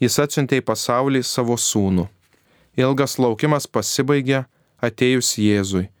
jis 0.00 0.16
atsiuntė 0.24 0.56
į 0.62 0.64
pasaulį 0.70 1.20
savo 1.28 1.60
sūnų. 1.60 2.08
Ilgas 2.80 3.18
laukimas 3.20 3.68
pasibaigė 3.68 4.48
atėjus 4.80 5.36
Jėzui 5.36 5.92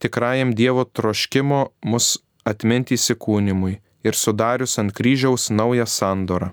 tikrajam 0.00 0.54
Dievo 0.54 0.84
troškimo 0.84 1.60
mus 1.84 2.16
atminti 2.48 2.96
įsikūnimui 2.96 3.76
ir 4.06 4.16
sudarius 4.16 4.78
ant 4.80 4.94
kryžiaus 4.96 5.50
naują 5.52 5.86
sandorą. 5.86 6.50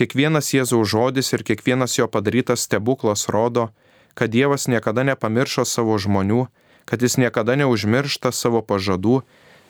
Kiekvienas 0.00 0.54
Jėzaus 0.54 0.88
žodis 0.88 1.28
ir 1.36 1.44
kiekvienas 1.44 1.98
jo 1.98 2.06
padarytas 2.08 2.64
stebuklas 2.64 3.26
rodo, 3.28 3.68
kad 4.16 4.32
Dievas 4.32 4.64
niekada 4.64 5.04
nepamiršo 5.04 5.66
savo 5.68 5.98
žmonių, 6.00 6.46
kad 6.88 7.04
jis 7.04 7.18
niekada 7.20 7.58
neužmiršta 7.60 8.32
savo 8.32 8.64
pažadų, 8.64 9.20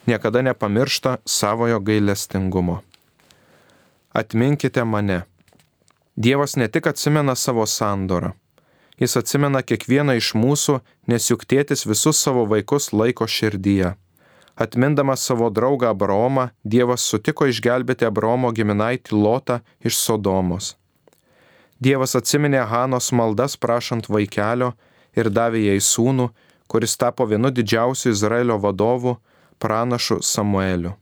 niekada 0.07 0.39
nepamiršta 0.47 1.17
savojo 1.27 1.83
gailestingumo. 1.83 2.79
Atminkite 4.15 4.87
mane. 4.87 5.25
Dievas 6.15 6.55
ne 6.55 6.71
tik 6.71 6.87
atsimena 6.87 7.35
savo 7.35 7.67
sandorą, 7.67 8.31
Jis 9.01 9.15
atsimena 9.17 9.63
kiekvieną 9.65 10.13
iš 10.19 10.35
mūsų, 10.37 10.75
nes 11.09 11.25
juk 11.31 11.47
tėtis 11.49 11.87
visus 11.89 12.19
savo 12.21 12.43
vaikus 12.45 12.91
laiko 12.93 13.25
širdyje. 13.25 13.95
Atmindamas 14.55 15.23
savo 15.25 15.49
draugą 15.49 15.89
Abraomą, 15.89 16.49
Dievas 16.63 17.05
sutiko 17.07 17.47
išgelbėti 17.47 18.05
Abraomo 18.05 18.51
giminaitį 18.51 19.15
Lotą 19.15 19.61
iš 19.79 19.97
Sodomos. 19.97 20.75
Dievas 21.81 22.13
atsiminė 22.19 22.65
Hanos 22.69 23.09
maldas 23.11 23.57
prašant 23.57 24.09
vaikelio 24.11 24.73
ir 25.17 25.31
davė 25.33 25.63
jai 25.71 25.79
sūnų, 25.81 26.29
kuris 26.67 26.97
tapo 26.97 27.25
vienu 27.25 27.49
didžiausių 27.51 28.13
Izraelio 28.13 28.59
vadovų, 28.61 29.15
pranašu 29.59 30.21
Samueliu. 30.21 30.93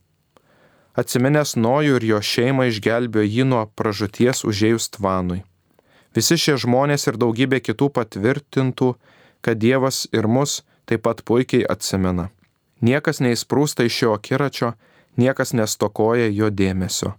Atsiminęs 1.00 1.56
Nojų 1.56 2.00
ir 2.00 2.06
jo 2.14 2.22
šeimą 2.32 2.70
išgelbėjo 2.72 3.28
jį 3.28 3.46
nuo 3.52 3.66
pražuties 3.76 4.44
užėjus 4.48 4.90
tvanui. 4.96 5.44
Visi 6.16 6.40
šie 6.42 6.58
žmonės 6.58 7.08
ir 7.08 7.20
daugybė 7.22 7.62
kitų 7.62 7.92
patvirtintų, 7.96 8.96
kad 9.46 9.62
Dievas 9.62 10.08
ir 10.12 10.28
mus 10.28 10.62
taip 10.90 11.06
pat 11.06 11.22
puikiai 11.24 11.68
atsimena. 11.70 12.30
Niekas 12.82 13.20
neįsprūsta 13.20 13.86
iš 13.88 14.02
jo 14.04 14.14
akiračio, 14.16 14.74
niekas 15.20 15.54
nestokoja 15.54 16.30
jo 16.32 16.50
dėmesio. 16.50 17.16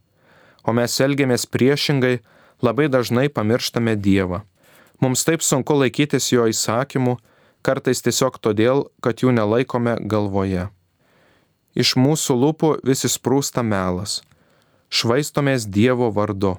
O 0.64 0.72
mes 0.76 0.94
elgiamės 1.00 1.46
priešingai, 1.46 2.20
labai 2.62 2.88
dažnai 2.92 3.28
pamirštame 3.28 3.96
Dievą. 3.96 4.42
Mums 5.00 5.24
taip 5.24 5.44
sunku 5.44 5.76
laikytis 5.80 6.28
jo 6.32 6.46
įsakymų, 6.48 7.16
kartais 7.64 8.02
tiesiog 8.04 8.36
todėl, 8.40 8.88
kad 9.00 9.24
jų 9.24 9.32
nelaikome 9.36 9.96
galvoje. 10.04 10.68
Iš 11.76 11.94
mūsų 11.96 12.36
lūpų 12.36 12.70
vis 12.84 13.06
įsprūsta 13.08 13.64
melas. 13.64 14.20
Švaistomės 14.90 15.68
Dievo 15.70 16.10
vardu. 16.12 16.58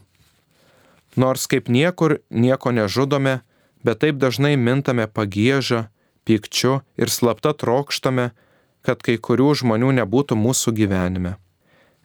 Nors 1.20 1.48
kaip 1.52 1.68
niekur 1.68 2.22
nieko 2.32 2.72
nežudome, 2.72 3.42
bet 3.84 4.00
taip 4.06 4.22
dažnai 4.22 4.56
mintame 4.56 5.08
pagėžą, 5.12 5.90
pykčiu 6.26 6.80
ir 6.96 7.12
slapta 7.12 7.52
trokštame, 7.54 8.32
kad 8.86 9.02
kai 9.06 9.18
kurių 9.18 9.52
žmonių 9.62 9.94
nebūtų 10.02 10.38
mūsų 10.38 10.74
gyvenime. 10.78 11.36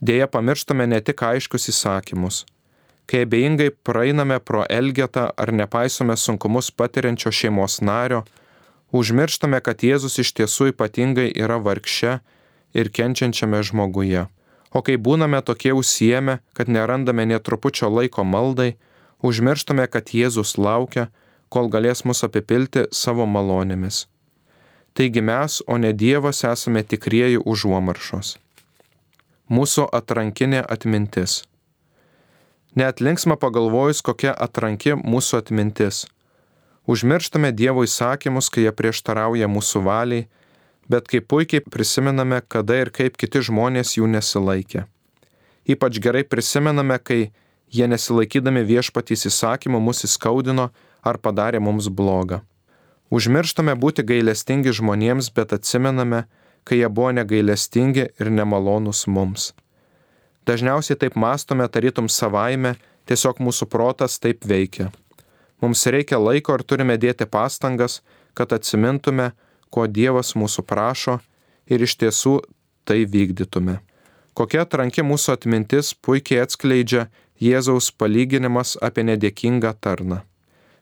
Deja, 0.00 0.26
pamirštame 0.28 0.86
ne 0.86 1.00
tik 1.00 1.22
aiškius 1.24 1.70
įsakymus. 1.72 2.44
Kai 3.06 3.22
abejingai 3.24 3.70
praeiname 3.86 4.38
pro 4.40 4.64
elgetą 4.68 5.28
ar 5.36 5.52
nepaisome 5.52 6.16
sunkumus 6.18 6.70
patiriančio 6.70 7.30
šeimos 7.32 7.78
nario, 7.80 8.24
užmirštame, 8.92 9.60
kad 9.62 9.84
Jėzus 9.86 10.18
iš 10.20 10.32
tiesų 10.36 10.72
ypatingai 10.72 11.28
yra 11.30 11.60
vargše 11.62 12.18
ir 12.74 12.90
kenčiančiame 12.90 13.62
žmoguje. 13.62 14.26
O 14.74 14.82
kai 14.82 14.98
būname 15.00 15.40
tokie 15.46 15.72
užsiemę, 15.72 16.40
kad 16.52 16.68
nerandame 16.68 17.24
netrupučio 17.30 17.88
laiko 17.88 18.26
maldai, 18.26 18.74
užmirštame, 19.22 19.86
kad 19.86 20.12
Jėzus 20.12 20.58
laukia, 20.58 21.08
kol 21.48 21.70
galės 21.72 22.04
mus 22.04 22.24
apipilti 22.26 22.84
savo 22.92 23.24
malonėmis. 23.24 24.04
Taigi 24.96 25.20
mes, 25.20 25.62
o 25.66 25.76
ne 25.76 25.92
Dievas, 25.92 26.38
esame 26.48 26.80
tikrieji 26.80 27.42
užuomaršos. 27.44 28.38
Mūsų 29.52 29.84
atrankinė 29.98 30.62
atmintis. 30.64 31.42
Net 32.80 33.02
linksma 33.04 33.36
pagalvojus, 33.36 34.00
kokia 34.00 34.32
atranki 34.32 34.96
mūsų 34.96 35.42
atmintis. 35.42 36.06
Užmirštame 36.88 37.52
Dievo 37.52 37.84
įsakymus, 37.84 38.48
kai 38.48 38.64
jie 38.64 38.72
prieštarauja 38.72 39.52
mūsų 39.52 39.84
valiai, 39.84 40.26
bet 40.88 41.12
kaip 41.12 41.28
puikiai 41.28 41.60
prisimename, 41.60 42.40
kada 42.48 42.80
ir 42.80 42.88
kaip 42.88 43.20
kiti 43.20 43.44
žmonės 43.50 43.98
jų 43.98 44.08
nesilaikė. 44.16 44.88
Ypač 45.68 46.00
gerai 46.00 46.24
prisimename, 46.24 46.96
kai 47.04 47.20
jie 47.68 47.92
nesilaikydami 47.92 48.64
viešpatys 48.64 49.28
įsakymų 49.28 49.84
mus 49.90 50.06
įskaudino 50.08 50.70
ar 51.04 51.20
padarė 51.20 51.60
mums 51.60 51.92
blogą. 51.92 52.40
Užmirštame 53.10 53.76
būti 53.78 54.02
gailestingi 54.02 54.72
žmonėms, 54.74 55.30
bet 55.36 55.54
atsimename, 55.54 56.24
kai 56.66 56.80
jie 56.80 56.88
buvo 56.90 57.12
negailestingi 57.14 58.08
ir 58.18 58.30
nemalonūs 58.34 59.06
mums. 59.06 59.52
Dažniausiai 60.46 60.98
taip 60.98 61.14
mastome 61.18 61.66
tarytum 61.70 62.10
savaime, 62.10 62.74
tiesiog 63.06 63.38
mūsų 63.42 63.68
protas 63.70 64.18
taip 64.22 64.46
veikia. 64.46 64.90
Mums 65.62 65.86
reikia 65.86 66.18
laiko 66.18 66.54
ir 66.58 66.62
turime 66.66 66.98
dėti 66.98 67.26
pastangas, 67.30 68.02
kad 68.34 68.52
atsimintume, 68.52 69.32
ko 69.70 69.86
Dievas 69.86 70.34
mūsų 70.38 70.66
prašo 70.66 71.18
ir 71.66 71.82
iš 71.82 71.96
tiesų 72.02 72.40
tai 72.86 73.04
vykdytume. 73.10 73.80
Kokia 74.36 74.66
tranki 74.68 75.02
mūsų 75.06 75.32
atmintis 75.38 75.94
puikiai 75.94 76.42
atskleidžia 76.44 77.06
Jėzaus 77.40 77.90
palyginimas 77.92 78.76
apie 78.82 79.04
nedėkingą 79.06 79.72
tarną. 79.80 80.22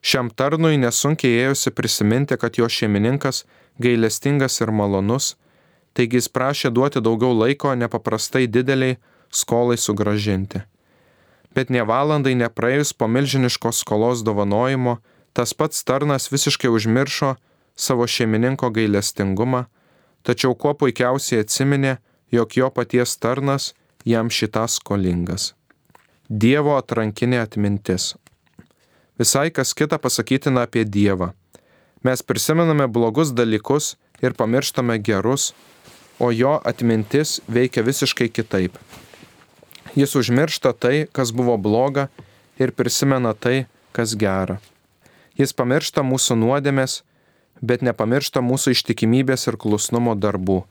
Šiam 0.05 0.29
tarnui 0.29 0.77
nesunkiai 0.77 1.47
ėjosi 1.47 1.73
prisiminti, 1.73 2.37
kad 2.37 2.59
jo 2.61 2.69
šeimininkas 2.69 3.45
gailestingas 3.81 4.61
ir 4.61 4.73
malonus, 4.73 5.35
taigi 5.97 6.21
jis 6.21 6.29
prašė 6.29 6.71
duoti 6.77 7.01
daugiau 7.01 7.33
laiko 7.33 7.73
nepaprastai 7.73 8.45
dideliai 8.47 8.99
skolai 9.33 9.79
sugražinti. 9.81 10.61
Bet 11.55 11.71
ne 11.71 11.85
valandai 11.87 12.35
nepraėjus 12.37 12.93
po 12.99 13.09
milžiniškos 13.09 13.81
skolos 13.81 14.25
dovanojimo, 14.27 14.99
tas 15.33 15.55
pats 15.55 15.85
tarnas 15.89 16.29
visiškai 16.33 16.71
užmiršo 16.71 17.35
savo 17.75 18.07
šeimininko 18.07 18.71
gailestingumą, 18.75 19.65
tačiau 20.23 20.55
kuo 20.55 20.75
puikiausiai 20.79 21.47
atsiminė, 21.47 21.97
jog 22.35 22.59
jo 22.59 22.69
paties 22.75 23.17
tarnas 23.23 23.73
jam 24.05 24.29
šitą 24.31 24.67
skolingas. 24.69 25.55
Dievo 26.29 26.77
atrankinė 26.77 27.41
atmintis. 27.45 28.15
Visai 29.19 29.51
kas 29.51 29.75
kita 29.75 29.99
pasakytina 29.99 30.67
apie 30.67 30.85
Dievą. 30.85 31.33
Mes 32.05 32.23
prisimename 32.23 32.87
blogus 32.87 33.33
dalykus 33.33 33.95
ir 34.23 34.35
pamirštame 34.35 34.99
gerus, 34.99 35.53
o 36.19 36.31
jo 36.31 36.59
atmintis 36.65 37.41
veikia 37.49 37.83
visiškai 37.83 38.29
kitaip. 38.29 38.77
Jis 39.95 40.15
užmiršta 40.19 40.73
tai, 40.73 41.07
kas 41.13 41.31
buvo 41.31 41.57
bloga 41.57 42.09
ir 42.59 42.73
prisimena 42.73 43.35
tai, 43.35 43.67
kas 43.93 44.15
gera. 44.19 44.59
Jis 45.39 45.55
pamiršta 45.55 46.03
mūsų 46.03 46.39
nuodėmės 46.39 47.03
bet 47.65 47.83
nepamiršta 47.87 48.43
mūsų 48.45 48.75
ištikimybės 48.77 49.49
ir 49.49 49.59
klusnumo 49.61 50.15
darbų. 50.19 50.63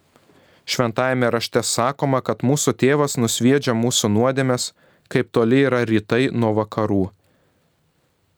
Šventajame 0.69 1.29
rašte 1.33 1.63
sakoma, 1.67 2.21
kad 2.21 2.43
mūsų 2.45 2.75
tėvas 2.79 3.17
nusviedžia 3.19 3.75
mūsų 3.75 4.12
nuodėmės, 4.13 4.71
kaip 5.12 5.31
toli 5.35 5.63
yra 5.67 5.83
rytai 5.88 6.29
nuo 6.31 6.53
vakarų. 6.62 7.09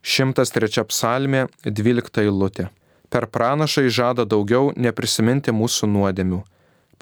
103 0.05 0.83
psalmė 0.85 1.47
12 1.65 2.21
eilutė. 2.21 2.67
Per 3.09 3.25
pranašą 3.25 3.87
žada 3.89 4.25
daugiau 4.29 4.69
neprisiminti 4.77 5.49
mūsų 5.49 5.89
nuodėmių. 5.89 6.43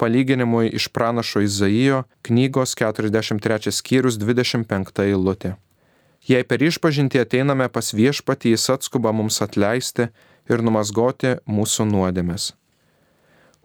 Palyginimui 0.00 0.70
iš 0.72 0.88
pranašo 0.88 1.42
Izaijo 1.44 2.04
knygos 2.24 2.72
43 2.80 3.74
skyrius 3.76 4.16
25 4.16 5.04
eilutė. 5.04 5.52
Jei 6.24 6.48
per 6.48 6.64
išpažinti 6.64 7.20
ateiname 7.20 7.68
pas 7.68 7.92
viešpatį, 7.92 8.54
jis 8.56 8.70
atskuba 8.72 9.12
mums 9.12 9.42
atleisti 9.44 10.08
ir 10.48 10.64
numasgoti 10.64 11.36
mūsų 11.44 11.84
nuodėmes. 11.92 12.54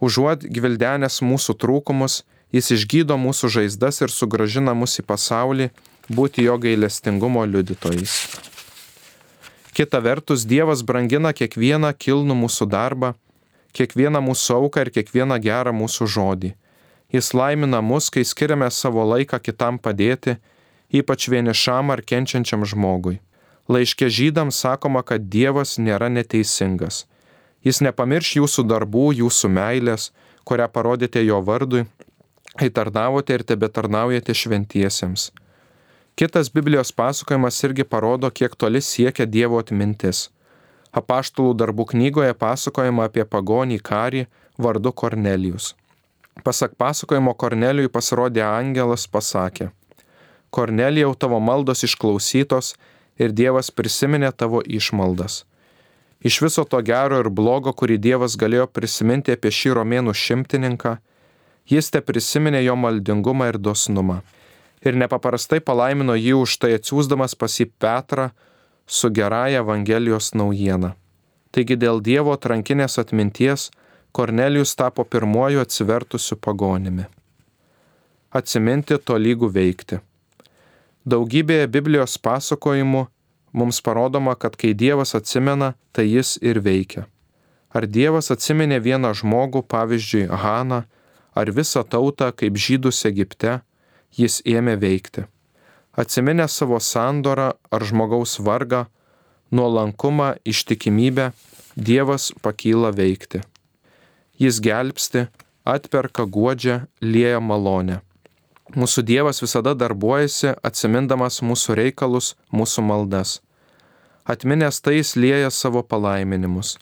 Užuot 0.03 0.43
gvildenęs 0.43 1.23
mūsų 1.23 1.55
trūkumus, 1.63 2.25
jis 2.51 2.75
išgydo 2.75 3.15
mūsų 3.15 3.55
žaizdas 3.55 4.03
ir 4.03 4.11
sugražina 4.11 4.75
mus 4.75 4.99
į 4.99 5.07
pasaulį 5.07 5.71
būti 6.11 6.43
jo 6.43 6.59
gailestingumo 6.59 7.47
liudytojais. 7.47 8.58
Kita 9.79 9.99
vertus, 10.03 10.43
Dievas 10.43 10.81
brangina 10.83 11.29
kiekvieną 11.31 11.93
kilnų 11.95 12.35
mūsų 12.35 12.65
darbą, 12.67 13.13
kiekvieną 13.71 14.19
mūsų 14.25 14.57
auką 14.57 14.83
ir 14.83 14.89
kiekvieną 14.91 15.37
gerą 15.39 15.71
mūsų 15.71 16.07
žodį. 16.15 16.49
Jis 17.15 17.29
laimina 17.31 17.79
mus, 17.79 18.09
kai 18.11 18.25
skiriame 18.27 18.67
savo 18.75 19.05
laiką 19.07 19.39
kitam 19.39 19.79
padėti, 19.79 20.35
ypač 20.91 21.29
vienišam 21.31 21.95
ar 21.95 22.03
kenčiančiam 22.03 22.67
žmogui. 22.67 23.21
Laiškė 23.71 24.11
žydams 24.11 24.59
sakoma, 24.59 24.99
kad 24.99 25.31
Dievas 25.31 25.77
nėra 25.79 26.11
neteisingas. 26.11 27.05
Jis 27.63 27.79
nepamirš 27.79 28.35
jūsų 28.41 28.67
darbų, 28.67 29.05
jūsų 29.23 29.47
meilės, 29.47 30.11
kurią 30.43 30.67
parodėte 30.75 31.23
jo 31.23 31.39
vardui, 31.39 31.85
kai 32.59 32.67
tarnavote 32.67 33.31
ir 33.31 33.47
tebe 33.47 33.71
tarnaujate 33.71 34.35
šventiesiems. 34.35 35.31
Kitas 36.15 36.49
Biblijos 36.53 36.91
pasakojimas 36.91 37.63
irgi 37.63 37.83
parodo, 37.83 38.29
kiek 38.29 38.55
toli 38.55 38.81
siekia 38.81 39.25
Dievo 39.25 39.59
atmintis. 39.59 40.29
Apaštalų 40.91 41.53
darbų 41.53 41.85
knygoje 41.93 42.33
pasakojama 42.33 43.05
apie 43.09 43.25
pagonį 43.25 43.77
karį 43.79 44.25
vardu 44.57 44.91
Kornelijus. 44.91 45.75
Pasak 46.43 46.73
pasakojimo 46.79 47.33
Kornelijui 47.33 47.91
pasirodė 47.91 48.43
angelas, 48.47 49.05
pasakė, 49.07 49.69
Kornelijau 50.49 51.13
tavo 51.13 51.39
maldos 51.39 51.83
išklausytos 51.85 52.73
ir 53.21 53.35
Dievas 53.35 53.69
prisiminė 53.69 54.31
tavo 54.33 54.63
išmaldas. 54.65 55.43
Iš 56.25 56.41
viso 56.43 56.65
to 56.65 56.81
gero 56.83 57.19
ir 57.21 57.29
blogo, 57.29 57.71
kurį 57.71 57.99
Dievas 58.01 58.35
galėjo 58.39 58.65
prisiminti 58.67 59.35
apie 59.35 59.51
šį 59.55 59.75
romėnų 59.77 60.15
šimtininką, 60.17 60.97
jis 61.69 61.91
te 61.93 62.01
prisiminė 62.01 62.63
jo 62.65 62.75
maldingumą 62.75 63.53
ir 63.53 63.59
dosnumą. 63.61 64.19
Ir 64.85 64.95
nepaprastai 64.95 65.59
palaimino 65.59 66.15
jį 66.15 66.37
už 66.39 66.55
tai 66.61 66.71
atsiūsdamas 66.77 67.35
pas 67.35 67.59
jį 67.59 67.67
Petrą 67.81 68.29
su 68.87 69.09
gerąją 69.11 69.63
Evangelijos 69.65 70.31
naujiena. 70.33 70.95
Taigi 71.51 71.75
dėl 71.75 72.01
Dievo 72.01 72.35
trankinės 72.37 72.99
atminties 73.01 73.69
Kornelijus 74.11 74.75
tapo 74.75 75.03
pirmuoju 75.03 75.61
atsivertusiu 75.61 76.37
pagonimi. 76.41 77.05
Atsiminti 78.33 78.97
to 78.97 79.17
lygų 79.17 79.49
veikti. 79.53 79.99
Daugybėje 81.05 81.67
Biblijos 81.69 82.17
pasakojimų 82.17 83.05
mums 83.53 83.81
parodoma, 83.81 84.35
kad 84.35 84.57
kai 84.57 84.73
Dievas 84.73 85.15
atsimena, 85.17 85.73
tai 85.93 86.09
jis 86.09 86.37
ir 86.41 86.61
veikia. 86.65 87.05
Ar 87.69 87.85
Dievas 87.85 88.31
atsiminė 88.33 88.79
vieną 88.81 89.13
žmogų, 89.21 89.63
pavyzdžiui, 89.69 90.27
Haną, 90.29 90.83
ar 91.37 91.51
visą 91.53 91.83
tautą 91.85 92.31
kaip 92.33 92.57
žydus 92.57 93.05
Egipte, 93.05 93.59
jis 94.17 94.41
ėmė 94.45 94.77
veikti. 94.81 95.25
Atsiminę 95.99 96.47
savo 96.47 96.79
sandorą 96.79 97.51
ar 97.71 97.83
žmogaus 97.83 98.37
vargą, 98.39 98.85
nuolankumą, 99.51 100.35
ištikimybę, 100.45 101.31
Dievas 101.79 102.33
pakyla 102.41 102.91
veikti. 102.91 103.39
Jis 104.39 104.59
gelbsti, 104.59 105.27
atperka 105.63 106.25
godžią, 106.25 106.81
lieja 107.01 107.39
malonę. 107.39 108.01
Mūsų 108.75 109.03
Dievas 109.07 109.39
visada 109.41 109.73
darbuojasi, 109.73 110.57
atsimindamas 110.63 111.39
mūsų 111.41 111.77
reikalus, 111.79 112.33
mūsų 112.51 112.83
maldas. 112.85 113.39
Atminęs 114.29 114.81
tai 114.83 114.99
jis 114.99 115.15
lieja 115.15 115.49
savo 115.49 115.81
palaiminimus. 115.83 116.75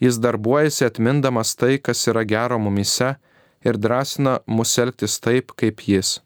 Jis 0.00 0.16
darbuojasi 0.18 0.88
atmindamas 0.88 1.52
tai, 1.54 1.76
kas 1.78 2.06
yra 2.08 2.24
gero 2.24 2.58
mumise 2.58 3.14
ir 3.62 3.76
drąsina 3.76 4.40
mus 4.46 4.72
elgtis 4.80 5.20
taip, 5.20 5.52
kaip 5.52 5.84
jis. 5.86 6.18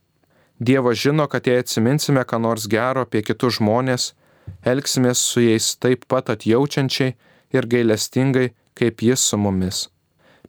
Dievas 0.58 0.98
žino, 0.98 1.26
kad 1.26 1.46
jei 1.46 1.58
atsiminsime, 1.58 2.22
ką 2.22 2.38
nors 2.38 2.68
gero 2.70 3.02
apie 3.02 3.24
kitus 3.26 3.58
žmonės, 3.58 4.12
elgsimės 4.62 5.18
su 5.18 5.42
jais 5.42 5.72
taip 5.82 6.06
pat 6.06 6.30
atjaučiančiai 6.30 7.16
ir 7.54 7.66
gailestingai, 7.66 8.52
kaip 8.78 9.02
jis 9.02 9.24
su 9.30 9.38
mumis. 9.38 9.88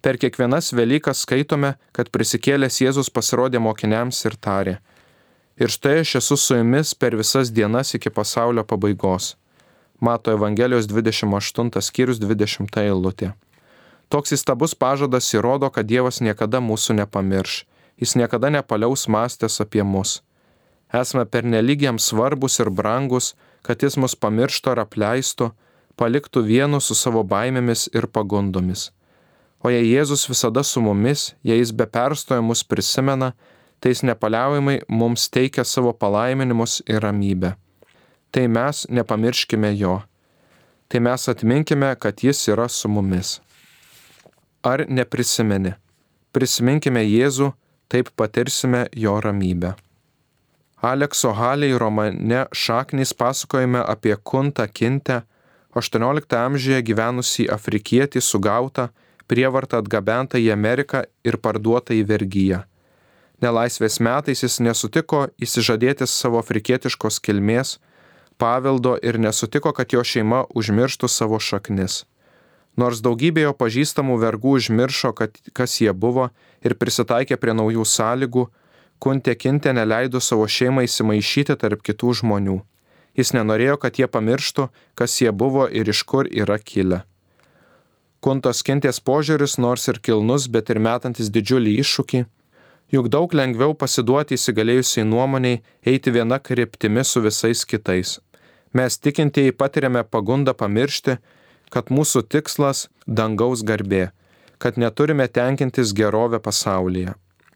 Per 0.05 0.19
kiekvienas 0.21 0.69
Velykas 0.77 1.23
skaitome, 1.25 1.73
kad 1.91 2.11
prisikėlęs 2.13 2.77
Jėzus 2.83 3.09
pasirodė 3.09 3.57
mokiniams 3.57 4.21
ir 4.29 4.37
tarė. 4.37 4.77
Ir 5.57 5.73
štai 5.73 6.03
aš 6.03 6.19
esu 6.21 6.37
su 6.37 6.59
jumis 6.59 6.93
per 6.93 7.17
visas 7.17 7.49
dienas 7.49 7.95
iki 7.97 8.13
pasaulio 8.13 8.61
pabaigos. 8.63 9.33
Mato 9.99 10.29
Evangelijos 10.31 10.85
28 10.85 11.81
skyrius 11.81 12.19
20 12.21 12.77
eilutė. 12.83 13.31
Toks 14.09 14.35
įstabus 14.37 14.75
pažadas 14.77 15.31
įrodo, 15.33 15.71
kad 15.73 15.87
Dievas 15.89 16.21
niekada 16.21 16.61
mūsų 16.61 16.99
nepamirš 16.99 17.63
jis 17.99 18.15
niekada 18.15 18.49
nepaliaus 18.49 19.07
mąstęs 19.07 19.61
apie 19.61 19.83
mus. 19.83 20.21
Esame 20.93 21.25
pernelygiam 21.25 21.99
svarbus 21.99 22.59
ir 22.59 22.69
brangus, 22.69 23.33
kad 23.65 23.81
jis 23.83 23.97
mus 23.97 24.15
pamirštų 24.15 24.71
ar 24.71 24.83
apleistų, 24.85 25.51
paliktų 25.99 26.43
vienu 26.45 26.79
su 26.81 26.95
savo 26.95 27.23
baimėmis 27.23 27.87
ir 27.93 28.07
pagundomis. 28.07 28.91
O 29.63 29.71
jei 29.73 29.87
Jėzus 29.89 30.27
visada 30.29 30.61
su 30.63 30.81
mumis, 30.81 31.33
jei 31.43 31.57
jis 31.57 31.71
be 31.73 31.87
perstojo 31.89 32.43
mus 32.45 32.61
prisimena, 32.63 33.33
tai 33.79 33.95
jis 33.95 34.03
nepaliaujamai 34.05 34.81
mums 34.89 35.29
teikia 35.29 35.65
savo 35.65 35.93
palaiminimus 35.93 36.83
ir 36.85 37.01
ramybę. 37.01 37.55
Tai 38.31 38.47
mes 38.47 38.85
nepamirškime 38.89 39.71
jo. 39.79 40.01
Tai 40.87 40.99
mes 40.99 41.29
atminkime, 41.31 41.95
kad 41.95 42.21
jis 42.21 42.43
yra 42.51 42.67
su 42.69 42.89
mumis. 42.91 43.39
Ar 44.63 44.85
neprisimeni? 44.89 45.73
Prisiminkime 46.35 47.01
Jėzų, 47.05 47.53
taip 47.87 48.09
patirsime 48.15 48.85
jo 48.93 49.19
ramybę. 49.21 49.73
Alekso 50.81 51.31
Haliai 51.33 51.77
romane 51.77 52.45
Šaknys 52.53 53.13
pasakojame 53.13 53.81
apie 53.85 54.15
Kuntą 54.23 54.67
Kintę, 54.67 55.21
18 55.75 56.37
amžiuje 56.39 56.81
gyvenusį 56.87 57.49
afrikietį 57.51 58.21
sugautą, 58.21 58.89
prievartą 59.27 59.81
atgabentą 59.81 60.39
į 60.39 60.51
Ameriką 60.53 61.03
ir 61.25 61.37
parduotą 61.41 61.97
į 61.97 62.05
vergyją. 62.11 62.61
Nelaisvės 63.43 63.99
metais 63.99 64.43
jis 64.45 64.59
nesutiko 64.63 65.25
įsižadėti 65.41 66.07
savo 66.07 66.39
afrikietiškos 66.39 67.19
kilmės, 67.19 67.79
paveldo 68.37 68.95
ir 69.03 69.19
nesutiko, 69.19 69.73
kad 69.75 69.91
jo 69.91 70.03
šeima 70.03 70.45
užmirštų 70.55 71.09
savo 71.11 71.39
šaknis. 71.39 72.03
Nors 72.75 72.99
daugybė 72.99 73.45
jo 73.45 73.53
pažįstamų 73.55 74.17
vergų 74.19 74.57
užmiršo, 74.59 75.13
kad, 75.15 75.37
kas 75.55 75.79
jie 75.79 75.93
buvo 75.93 76.29
ir 76.65 76.75
prisitaikė 76.75 77.39
prie 77.39 77.55
naujų 77.55 77.87
sąlygų, 77.87 78.49
Kuntė 78.99 79.35
Kintė 79.35 79.73
neleido 79.75 80.21
savo 80.23 80.45
šeimai 80.47 80.85
įsimaišyti 80.87 81.57
tarp 81.59 81.81
kitų 81.83 82.13
žmonių. 82.21 82.61
Jis 83.15 83.31
nenorėjo, 83.35 83.75
kad 83.79 83.99
jie 83.99 84.07
pamirštų, 84.11 84.69
kas 84.95 85.19
jie 85.21 85.31
buvo 85.31 85.67
ir 85.67 85.91
iš 85.91 86.03
kur 86.07 86.27
yra 86.27 86.57
kilę. 86.59 87.03
Kuntos 88.23 88.63
Kintės 88.65 88.99
požiūris 89.03 89.59
nors 89.61 89.87
ir 89.91 89.99
kilnus, 90.01 90.47
bet 90.51 90.71
ir 90.73 90.79
metantis 90.81 91.29
didžiulį 91.29 91.75
iššūkį, 91.83 92.23
juk 92.95 93.09
daug 93.13 93.35
lengviau 93.37 93.75
pasiduoti 93.77 94.39
įsigalėjusiai 94.39 95.05
nuomoniai 95.07 95.61
eiti 95.85 96.11
viena 96.15 96.39
kryptimi 96.39 97.03
su 97.05 97.21
visais 97.21 97.63
kitais. 97.69 98.17
Mes 98.73 98.97
tikintieji 98.99 99.53
patiriame 99.55 100.03
pagundą 100.03 100.55
pamiršti, 100.57 101.19
kad 101.75 101.91
mūsų 101.91 102.23
tikslas- 102.31 102.87
dangaus 103.19 103.67
garbė, 103.67 104.09
kad 104.57 104.79
neturime 104.79 105.27
tenkintis 105.27 105.91
gerovę 105.93 106.39
pasaulyje 106.39 107.15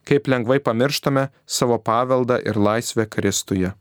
kaip 0.09 0.27
lengvai 0.27 0.59
pamirštame 0.59 1.27
savo 1.45 1.77
paveldą 1.77 2.39
ir 2.49 2.57
laisvę 2.57 3.05
Kristuje. 3.05 3.73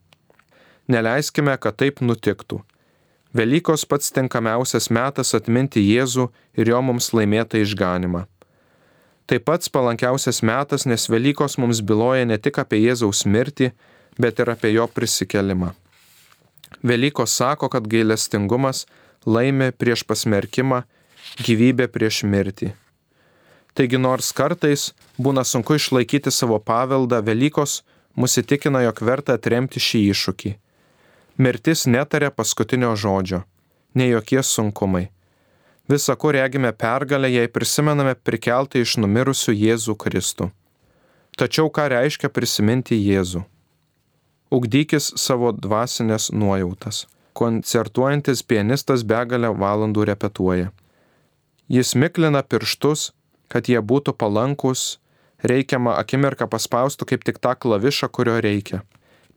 Neleiskime, 0.89 1.55
kad 1.61 1.77
taip 1.81 2.03
nutiktų. 2.05 2.61
Velykos 3.37 3.85
pats 3.89 4.13
tinkamiausias 4.13 4.89
metas 4.93 5.35
atminti 5.37 5.83
Jėzų 5.85 6.29
ir 6.57 6.71
jo 6.73 6.81
mums 6.85 7.11
laimėtą 7.17 7.61
išganimą. 7.65 8.25
Tai 9.29 9.39
pats 9.45 9.69
palankiausias 9.69 10.41
metas, 10.41 10.87
nes 10.89 11.09
Velykos 11.13 11.59
mums 11.61 11.83
byloja 11.85 12.25
ne 12.25 12.39
tik 12.41 12.61
apie 12.61 12.81
Jėzaus 12.87 13.27
mirtį, 13.29 13.73
bet 14.17 14.41
ir 14.41 14.53
apie 14.53 14.73
jo 14.73 14.89
prisikelimą. 14.89 15.75
Velykos 16.85 17.37
sako, 17.37 17.69
kad 17.69 17.85
gailestingumas 17.89 18.87
laimė 19.29 19.73
prieš 19.77 20.05
pasmerkimą, 20.09 20.83
gyvybė 21.45 21.89
prieš 21.93 22.23
mirtį. 22.25 22.73
Taigi 23.77 24.01
nors 24.01 24.33
kartais 24.35 24.89
būna 25.23 25.45
sunku 25.47 25.77
išlaikyti 25.79 26.33
savo 26.35 26.59
paveldą, 26.59 27.21
Velykos 27.23 27.83
mus 28.19 28.35
įtikina, 28.41 28.83
jog 28.89 29.03
verta 29.07 29.37
atremti 29.39 29.83
šį 29.83 30.01
iššūkį. 30.15 30.55
Mirtis 31.39 31.85
netarė 31.87 32.33
paskutinio 32.35 32.97
žodžio, 32.99 33.45
ne 33.95 34.09
jokie 34.09 34.43
sunkumai. 34.43 35.05
Visą 35.89 36.17
kur 36.21 36.35
regime 36.35 36.73
pergalę, 36.73 37.31
jei 37.31 37.49
prisimename 37.49 38.17
prikeltą 38.27 38.83
iš 38.83 38.97
numirusių 39.01 39.55
Jėzų 39.55 39.95
Kristų. 40.03 40.51
Tačiau 41.39 41.71
ką 41.71 41.87
reiškia 41.95 42.29
prisiminti 42.35 42.99
Jėzų? 42.99 43.45
Ugdykis 44.51 45.13
savo 45.21 45.53
dvasinės 45.55 46.33
nuojautas. 46.35 47.05
Koncertuojantis 47.39 48.43
pianistas 48.43 49.05
begalę 49.07 49.53
valandų 49.55 50.09
repetuoja. 50.11 50.73
Jis 51.71 51.95
miklina 51.95 52.43
pirštus, 52.43 53.13
kad 53.53 53.69
jie 53.71 53.79
būtų 53.79 54.15
palankus, 54.19 54.99
reikiamą 55.47 55.95
akimirką 56.01 56.49
paspaustų 56.51 57.07
kaip 57.13 57.27
tik 57.29 57.39
tą 57.39 57.55
klavišą, 57.55 58.09
kurio 58.11 58.39
reikia. 58.43 58.83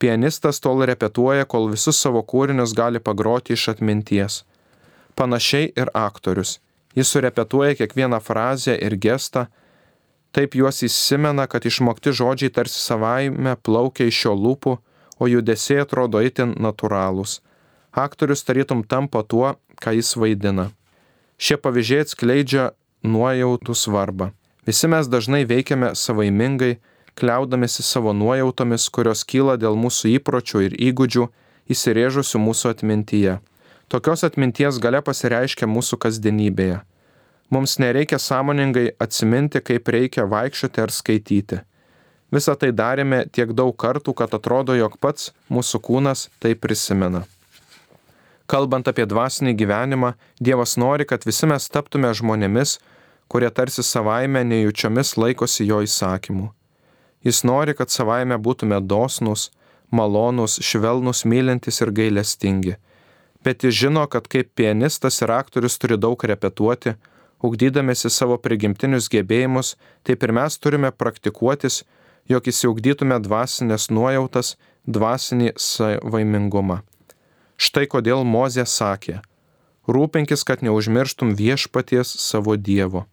Pianistas 0.01 0.57
tol 0.59 0.81
repetuoja, 0.89 1.45
kol 1.45 1.69
visus 1.69 1.99
savo 2.01 2.23
kūrinius 2.25 2.73
gali 2.73 2.99
pagroti 2.99 3.53
iš 3.53 3.67
atminties. 3.75 4.41
Panašiai 5.15 5.69
ir 5.77 5.91
aktorius. 5.93 6.57
Jis 6.97 7.11
surepetuoja 7.13 7.75
kiekvieną 7.77 8.19
frazę 8.19 8.73
ir 8.81 8.97
gestą, 8.97 9.45
taip 10.33 10.55
juos 10.57 10.81
įsimena, 10.83 11.45
kad 11.47 11.69
išmokti 11.69 12.15
žodžiai 12.17 12.49
tarsi 12.49 12.81
savaime 12.81 13.53
plaukia 13.61 14.09
iš 14.09 14.25
jo 14.25 14.33
lūpų, 14.33 14.75
o 15.21 15.29
judesiai 15.29 15.83
atrodo 15.85 16.23
itin 16.25 16.57
natūralūs. 16.57 17.37
Aktorius 17.91 18.43
tarytum 18.47 18.83
tampa 18.83 19.23
tuo, 19.23 19.55
ką 19.81 19.91
jis 19.97 20.15
vaidina. 20.15 20.69
Šie 21.41 21.57
pavyzdžiai 21.59 22.05
atskleidžia 22.05 22.69
nuojautų 23.03 23.75
svarbą. 23.75 24.31
Visi 24.67 24.87
mes 24.87 25.09
dažnai 25.09 25.41
veikiame 25.49 25.91
savaimingai, 25.97 26.77
kliaudamėsi 27.19 27.83
savo 27.83 28.13
nuojautomis, 28.13 28.87
kurios 28.93 29.25
kyla 29.27 29.57
dėl 29.59 29.75
mūsų 29.75 30.13
įpročių 30.19 30.61
ir 30.67 30.77
įgūdžių 30.91 31.25
įsirėžusių 31.73 32.41
mūsų 32.45 32.71
atmintyje. 32.75 33.39
Tokios 33.91 34.23
atminties 34.23 34.79
gale 34.79 35.01
pasireiškia 35.03 35.67
mūsų 35.67 35.99
kasdienybėje. 36.05 36.79
Mums 37.51 37.75
nereikia 37.83 38.21
sąmoningai 38.21 38.93
atsiminti, 39.03 39.59
kaip 39.59 39.91
reikia 39.91 40.23
vaikščioti 40.31 40.85
ar 40.85 40.93
skaityti. 40.95 41.59
Visą 42.31 42.55
tai 42.55 42.71
darėme 42.71 43.25
tiek 43.27 43.51
daug 43.51 43.75
kartų, 43.75 44.15
kad 44.15 44.31
atrodo, 44.37 44.77
jog 44.79 44.95
pats 45.03 45.33
mūsų 45.51 45.83
kūnas 45.83 46.29
tai 46.39 46.55
prisimena. 46.55 47.25
Kalbant 48.51 48.89
apie 48.91 49.05
dvasinį 49.07 49.53
gyvenimą, 49.55 50.15
Dievas 50.43 50.75
nori, 50.75 51.05
kad 51.07 51.23
visi 51.23 51.47
mes 51.47 51.69
taptume 51.71 52.09
žmonėmis, 52.11 52.79
kurie 53.31 53.47
tarsi 53.47 53.83
savaime 53.87 54.41
nejučiomis 54.43 55.13
laikosi 55.15 55.67
jo 55.69 55.79
įsakymų. 55.85 56.49
Jis 57.23 57.45
nori, 57.47 57.77
kad 57.77 57.93
savaime 57.93 58.35
būtume 58.35 58.81
dosnus, 58.83 59.47
malonus, 59.91 60.57
švelnus, 60.67 61.23
mylintis 61.23 61.79
ir 61.85 61.93
gailestingi. 61.95 62.75
Bet 63.45 63.63
jis 63.63 63.77
žino, 63.85 64.03
kad 64.11 64.27
kaip 64.27 64.51
pianistas 64.59 65.21
ir 65.23 65.31
aktorius 65.31 65.79
turi 65.79 65.95
daug 65.95 66.27
repetuoti, 66.33 66.97
ugdydamėsi 67.39 68.11
savo 68.11 68.35
prigimtinius 68.37 69.07
gebėjimus, 69.15 69.77
taip 70.03 70.27
ir 70.27 70.35
mes 70.35 70.59
turime 70.59 70.91
praktikuotis, 70.91 71.85
jog 72.27 72.51
įsiugdytume 72.51 73.23
dvasinės 73.23 73.87
nuojautas, 73.95 74.57
dvasinį 74.83 75.55
savaimingumą. 75.55 76.81
Štai 77.61 77.85
kodėl 77.85 78.23
Mozė 78.25 78.63
sakė, 78.65 79.19
rūpinkis, 79.85 80.41
kad 80.49 80.63
neužmirštum 80.65 81.35
viešpaties 81.37 82.09
savo 82.23 82.55
Dievo. 82.57 83.03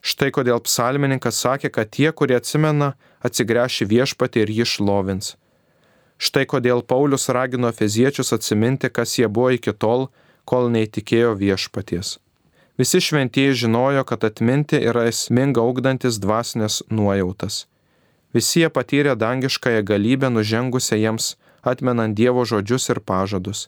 Štai 0.00 0.30
kodėl 0.32 0.62
psalmininkas 0.64 1.42
sakė, 1.44 1.68
kad 1.74 1.90
tie, 1.92 2.08
kurie 2.16 2.38
atsimena, 2.38 2.94
atsigręši 3.26 3.88
viešpatį 3.90 4.44
ir 4.46 4.52
jį 4.60 4.66
šlovins. 4.72 5.34
Štai 6.16 6.46
kodėl 6.48 6.80
Paulius 6.88 7.28
ragino 7.28 7.68
feziečius 7.68 8.32
atsiminti, 8.32 8.88
kas 8.88 9.18
jie 9.18 9.28
buvo 9.28 9.52
iki 9.58 9.76
tol, 9.76 10.08
kol 10.48 10.70
neįtikėjo 10.72 11.34
viešpaties. 11.36 12.16
Visi 12.80 13.00
šventieji 13.04 13.58
žinojo, 13.66 14.06
kad 14.08 14.24
atminti 14.24 14.80
yra 14.88 15.04
esminga 15.10 15.60
augdantis 15.60 16.16
dvasinės 16.22 16.80
nuojautas. 16.88 17.66
Visi 18.32 18.62
jie 18.62 18.72
patyrė 18.72 19.18
dangiškąją 19.20 19.84
galybę 19.84 20.32
nužengusią 20.32 20.96
jiems 21.02 21.34
atmenant 21.66 22.16
Dievo 22.16 22.44
žodžius 22.44 22.90
ir 22.94 23.00
pažadus. 23.00 23.66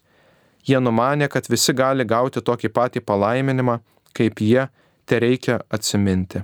Jie 0.67 0.81
numanė, 0.83 1.29
kad 1.33 1.49
visi 1.49 1.73
gali 1.73 2.05
gauti 2.05 2.43
tokį 2.45 2.71
patį 2.75 3.03
palaiminimą, 3.07 3.79
kaip 4.17 4.43
jie, 4.43 4.67
te 5.07 5.21
reikia 5.23 5.61
atsiminti. 5.71 6.43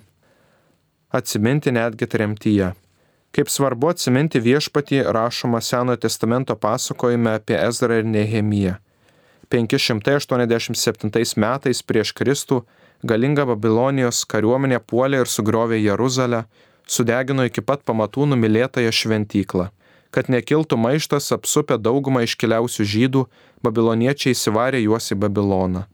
Atsiminti 1.15 1.73
netgi 1.75 2.09
tremtyje. 2.11 2.73
Kaip 3.35 3.51
svarbu 3.51 3.91
atsiminti 3.91 4.39
viešpatį 4.39 5.03
rašoma 5.15 5.61
Senojo 5.61 5.99
testamento 6.07 6.55
pasakojime 6.55 7.35
apie 7.41 7.59
Ezrą 7.59 7.99
ir 8.01 8.07
Nehemiją. 8.07 8.77
587 9.51 11.39
metais 11.43 11.83
prieš 11.83 12.13
Kristų 12.17 12.63
galinga 13.03 13.45
Babilonijos 13.51 14.25
kariuomenė 14.31 14.81
puolė 14.81 15.25
ir 15.25 15.31
sugriovė 15.31 15.81
Jeruzalę, 15.83 16.45
sudegino 16.87 17.45
iki 17.49 17.63
pat 17.63 17.85
pamatų 17.85 18.31
numylėtąją 18.33 18.93
šventyklą. 19.01 19.69
Kad 20.15 20.31
nekiltų 20.31 20.79
maištas 20.79 21.33
apsupę 21.35 21.75
daugumą 21.83 22.23
iškeliausių 22.23 22.87
žydų, 22.93 23.25
babiloniečiai 23.67 24.37
įsivarė 24.37 24.85
juos 24.85 25.11
į 25.11 25.19
Babiloną. 25.25 25.89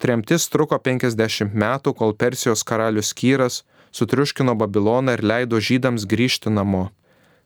Tremtis 0.00 0.48
truko 0.48 0.78
50 0.80 1.52
metų, 1.52 1.92
kol 1.94 2.16
Persijos 2.16 2.64
karalius 2.64 3.12
Kyras 3.12 3.60
sutriuškino 3.92 4.56
Babiloną 4.56 5.18
ir 5.18 5.22
leido 5.22 5.60
žydams 5.60 6.08
grįžti 6.08 6.50
namo. 6.50 6.88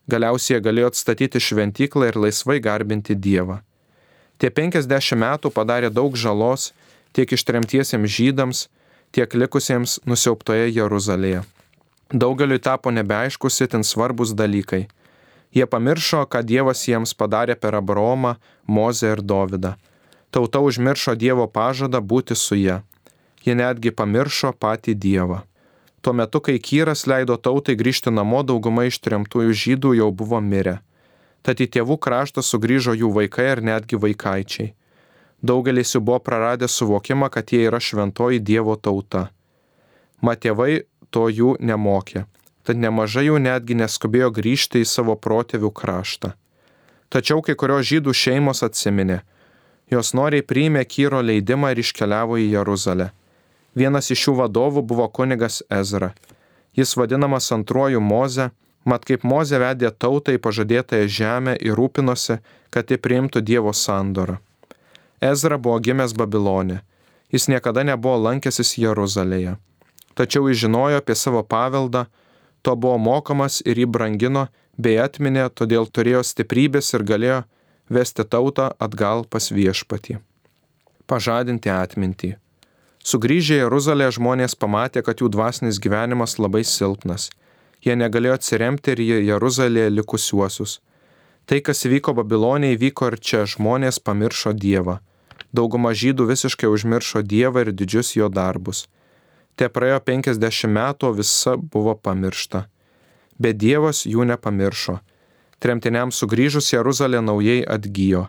Galiausiai 0.06 0.56
jie 0.56 0.62
galėjo 0.62 0.92
atstatyti 0.92 1.42
šventyklą 1.42 2.12
ir 2.12 2.20
laisvai 2.22 2.60
garbinti 2.62 3.18
Dievą. 3.18 3.58
Tie 4.38 4.50
50 4.54 5.18
metų 5.18 5.50
padarė 5.50 5.90
daug 5.90 6.14
žalos 6.14 6.70
tiek 7.16 7.32
ištremtiesiems 7.32 8.12
žydams, 8.12 8.66
tiek 9.10 9.34
likusiems 9.34 9.98
nusiauptoje 10.06 10.68
Jeruzalėje. 10.70 11.42
Daugeliui 12.12 12.62
tapo 12.62 12.92
nebeaiškus 12.94 13.64
itin 13.66 13.82
svarbus 13.82 14.34
dalykai. 14.36 14.86
Jie 15.54 15.66
pamiršo, 15.66 16.24
ką 16.30 16.42
Dievas 16.42 16.84
jiems 16.88 17.14
padarė 17.14 17.56
per 17.56 17.74
Abraomą, 17.78 18.36
Mozę 18.66 19.12
ir 19.14 19.22
Dovydą. 19.22 19.74
Tauta 20.30 20.60
užmiršo 20.60 21.14
Dievo 21.14 21.46
pažadą 21.46 22.00
būti 22.00 22.34
su 22.36 22.58
ją. 22.58 22.80
Jie 23.44 23.54
netgi 23.54 23.92
pamiršo 23.94 24.52
patį 24.52 24.94
Dievą. 24.94 25.42
Tuo 26.02 26.12
metu, 26.12 26.40
kai 26.40 26.58
Kyras 26.62 27.06
leido 27.10 27.36
tautai 27.36 27.74
grįžti 27.74 28.12
namo, 28.14 28.42
dauguma 28.46 28.84
ištremtųjų 28.86 29.54
žydų 29.62 29.94
jau 30.00 30.10
buvo 30.14 30.40
mirę. 30.40 30.80
Tad 31.42 31.62
į 31.62 31.66
tėvų 31.74 31.96
kraštą 32.02 32.42
sugrįžo 32.42 32.94
jų 32.94 33.12
vaikai 33.14 33.46
ir 33.54 33.62
netgi 33.62 33.98
vaikaičiai. 34.02 34.72
Daugelis 35.42 35.94
jų 35.94 36.02
buvo 36.06 36.18
praradę 36.22 36.68
suvokimą, 36.68 37.30
kad 37.30 37.50
jie 37.50 37.64
yra 37.68 37.80
šventoji 37.82 38.42
Dievo 38.42 38.76
tauta. 38.76 39.28
Mat 40.22 40.42
tėvai 40.42 40.86
to 41.10 41.26
jų 41.30 41.56
nemokė, 41.60 42.24
tad 42.66 42.80
nemažai 42.82 43.28
jų 43.28 43.38
netgi 43.42 43.76
neskubėjo 43.78 44.32
grįžti 44.34 44.82
į 44.82 44.90
savo 44.90 45.14
protėvių 45.14 45.70
kraštą. 45.70 46.32
Tačiau 47.08 47.42
kai 47.46 47.54
kurios 47.54 47.86
žydų 47.86 48.14
šeimos 48.18 48.64
atsiminė, 48.66 49.20
jos 49.90 50.10
noriai 50.18 50.42
priėmė 50.42 50.82
Kyro 50.90 51.22
leidimą 51.22 51.70
ir 51.72 51.82
iškeliavo 51.84 52.40
į 52.42 52.50
Jeruzalę. 52.56 53.12
Vienas 53.78 54.10
iš 54.10 54.26
šių 54.26 54.34
vadovų 54.40 54.82
buvo 54.82 55.06
kunigas 55.06 55.62
Ezra. 55.70 56.14
Jis 56.76 56.96
vadinamas 56.98 57.52
antruoju 57.54 58.00
Moze, 58.00 58.50
mat 58.84 59.06
kaip 59.06 59.22
Moze 59.24 59.60
vedė 59.62 59.92
tautą 59.92 60.34
į 60.34 60.42
pažadėtąją 60.42 61.06
žemę 61.18 61.56
ir 61.60 61.78
rūpinosi, 61.78 62.40
kad 62.74 62.90
ji 62.90 62.98
priimtų 62.98 63.44
Dievo 63.46 63.72
sandorą. 63.72 64.40
Ezra 65.20 65.58
buvo 65.58 65.78
gimęs 65.80 66.12
Babilone. 66.12 66.82
Jis 67.32 67.48
niekada 67.48 67.84
nebuvo 67.86 68.16
lankęsis 68.26 68.76
Jeruzalėje. 68.78 69.56
Tačiau 70.16 70.48
jis 70.48 70.64
žinojo 70.64 71.00
apie 71.00 71.14
savo 71.14 71.42
paveldą, 71.44 72.06
to 72.66 72.74
buvo 72.74 72.98
mokomas 72.98 73.60
ir 73.62 73.78
jį 73.78 73.86
brangino, 73.96 74.48
bei 74.76 74.98
atminė, 74.98 75.46
todėl 75.54 75.86
turėjo 75.86 76.24
stiprybės 76.26 76.90
ir 76.98 77.04
galėjo 77.06 77.42
vesti 77.96 78.26
tautą 78.26 78.72
atgal 78.82 79.22
pas 79.30 79.52
viešpatį. 79.54 80.18
Pažadinti 81.06 81.70
atmintį. 81.70 82.32
Sugryžę 83.06 83.54
į 83.54 83.60
Jeruzalę 83.60 84.08
žmonės 84.10 84.58
pamatė, 84.58 85.04
kad 85.06 85.22
jų 85.22 85.30
dvasinis 85.30 85.78
gyvenimas 85.78 86.40
labai 86.42 86.64
silpnas. 86.66 87.28
Jie 87.86 87.94
negalėjo 87.94 88.34
atsiremti 88.40 88.96
ir 88.96 89.02
į 89.04 89.06
Jeruzalėje 89.28 89.92
likusiuosius. 90.00 90.80
Tai, 91.46 91.60
kas 91.62 91.86
įvyko 91.86 92.16
Babilonė, 92.18 92.72
įvyko 92.74 93.12
ir 93.12 93.16
čia 93.22 93.44
žmonės 93.46 94.00
pamiršo 94.02 94.50
Dievą. 94.58 94.98
Dauguma 95.54 95.94
žydų 95.94 96.26
visiškai 96.32 96.66
užmiršo 96.66 97.22
Dievą 97.22 97.62
ir 97.62 97.70
didžius 97.70 98.16
jo 98.18 98.26
darbus. 98.26 98.88
Te 99.56 99.68
praėjo 99.72 100.00
50 100.04 100.68
metų, 100.68 101.12
visa 101.16 101.56
buvo 101.56 101.96
pamiršta. 101.96 102.66
Bet 103.40 103.58
Dievas 103.60 104.04
jų 104.06 104.28
nepamiršo. 104.28 104.98
Tremtiniams 105.60 106.20
sugrįžus 106.20 106.72
Jeruzalė 106.74 107.22
naujai 107.24 107.62
atgyjo. 107.64 108.26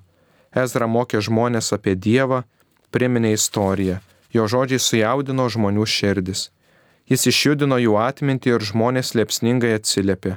Ezra 0.56 0.88
mokė 0.88 1.20
žmonės 1.24 1.74
apie 1.76 1.96
Dievą, 1.96 2.46
priminė 2.92 3.34
istoriją 3.36 4.00
Jo 4.36 4.48
žodžiai 4.52 4.80
sujaudino 4.84 5.48
žmonių 5.50 5.86
širdis. 5.88 6.50
Jis 7.08 7.24
išjudino 7.32 7.78
jų 7.80 7.96
atmintį 8.04 8.58
ir 8.58 8.66
žmonės 8.70 9.14
liepsningai 9.16 9.78
atsiliepė. 9.78 10.36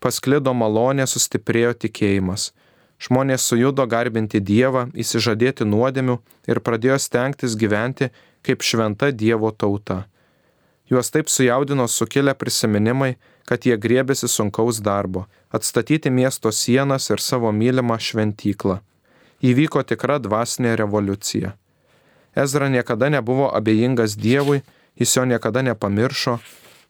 Pasklido 0.00 0.54
malonė, 0.56 1.04
sustiprėjo 1.10 1.74
tikėjimas. 1.84 2.52
Žmonės 2.98 3.44
sujudo 3.50 3.84
garbinti 3.86 4.40
Dievą, 4.40 4.88
įsižadėti 4.94 5.66
nuodėmių 5.68 6.16
ir 6.50 6.60
pradėjo 6.66 6.96
stengtis 7.02 7.54
gyventi 7.58 8.08
kaip 8.46 8.64
šventa 8.64 9.12
Dievo 9.12 9.52
tauta. 9.52 10.06
Juos 10.90 11.10
taip 11.10 11.28
sujaudino 11.28 11.88
sukilę 11.88 12.34
prisiminimai, 12.34 13.16
kad 13.48 13.66
jie 13.66 13.76
griebėsi 13.76 14.28
sunkaus 14.28 14.80
darbo- 14.80 15.26
atstatyti 15.56 16.10
miesto 16.10 16.52
sienas 16.52 17.10
ir 17.10 17.20
savo 17.20 17.52
mylimą 17.52 17.98
šventyklą. 17.98 18.80
Įvyko 19.42 19.84
tikra 19.84 20.18
dvasinė 20.18 20.76
revoliucija. 20.76 21.52
Ezra 22.34 22.68
niekada 22.68 23.08
nebuvo 23.08 23.50
abejingas 23.54 24.16
Dievui, 24.16 24.62
jis 24.96 25.16
jo 25.16 25.24
niekada 25.24 25.62
nepamiršo, 25.62 26.38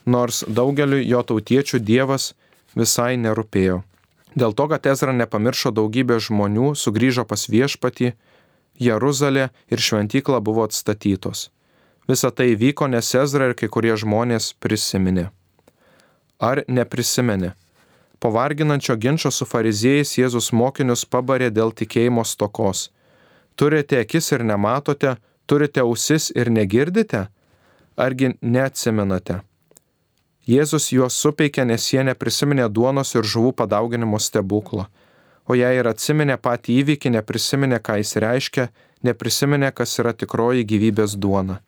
nors 0.06 0.44
daugeliu 0.48 1.02
jo 1.04 1.22
tautiečių 1.22 1.78
Dievas 1.80 2.34
visai 2.76 3.16
nerūpėjo. 3.16 3.82
Dėl 4.36 4.54
to, 4.54 4.68
kad 4.68 4.86
Ezra 4.86 5.12
nepamiršo 5.12 5.72
daugybė 5.72 6.18
žmonių, 6.20 6.74
sugrįžo 6.76 7.24
pas 7.24 7.46
viešpatį, 7.48 8.12
Jeruzalė 8.78 9.50
ir 9.70 9.78
šventykla 9.78 10.40
buvo 10.40 10.62
atstatytos. 10.62 11.50
Visa 12.08 12.30
tai 12.30 12.54
vyko, 12.56 12.86
nes 12.88 13.14
Ezra 13.14 13.50
ir 13.50 13.54
kai 13.54 13.68
kurie 13.68 13.92
žmonės 13.92 14.54
prisiminė. 14.64 15.28
Ar 16.40 16.62
neprisiminė? 16.64 17.52
Po 18.18 18.30
varginančio 18.34 18.96
ginčio 18.96 19.30
su 19.30 19.46
fariziejais 19.46 20.14
Jėzus 20.16 20.48
mokinius 20.56 21.04
pabarė 21.04 21.50
dėl 21.52 21.74
tikėjimo 21.76 22.24
stokos. 22.24 22.88
Turite 23.58 24.00
akis 24.00 24.32
ir 24.32 24.46
nematote, 24.46 25.18
turite 25.46 25.84
ausis 25.84 26.30
ir 26.34 26.50
negirdite? 26.50 27.26
Argi 27.98 28.32
neatsimenate? 28.40 29.42
Jėzus 30.48 30.88
juos 30.94 31.20
supeikė, 31.20 31.66
nes 31.68 31.92
jie 31.92 32.00
neprisiminė 32.08 32.70
duonos 32.72 33.12
ir 33.18 33.26
žuvų 33.28 33.52
padauginimo 33.52 34.16
stebuklo. 34.16 34.88
O 35.44 35.56
jei 35.58 35.76
ir 35.76 35.88
atsiminė 35.90 36.38
patį 36.40 36.80
įvykį, 36.82 37.12
neprisiminė, 37.18 37.82
ką 37.84 38.00
jis 38.00 38.16
reiškia, 38.24 38.70
neprisiminė, 39.04 39.74
kas 39.76 39.98
yra 40.00 40.16
tikroji 40.16 40.64
gyvybės 40.64 41.20
duona. 41.20 41.60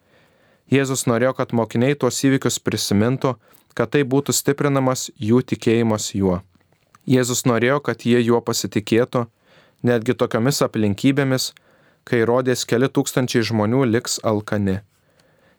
Jėzus 0.70 1.06
norėjo, 1.10 1.34
kad 1.34 1.50
mokiniai 1.56 1.96
tuos 1.98 2.20
įvykius 2.22 2.60
prisimintų, 2.62 3.34
kad 3.74 3.90
tai 3.90 4.04
būtų 4.06 4.34
stiprinamas 4.34 5.08
jų 5.18 5.42
tikėjimas 5.42 6.12
juo. 6.14 6.40
Jėzus 7.10 7.42
norėjo, 7.48 7.80
kad 7.82 8.04
jie 8.06 8.20
juo 8.22 8.38
pasitikėtų, 8.44 9.24
netgi 9.82 10.14
tokiamis 10.14 10.62
aplinkybėmis, 10.62 11.50
kai 12.06 12.22
rodės 12.28 12.62
keli 12.68 12.86
tūkstančiai 12.86 13.42
žmonių 13.50 13.82
liks 13.90 14.20
alkani. 14.22 14.78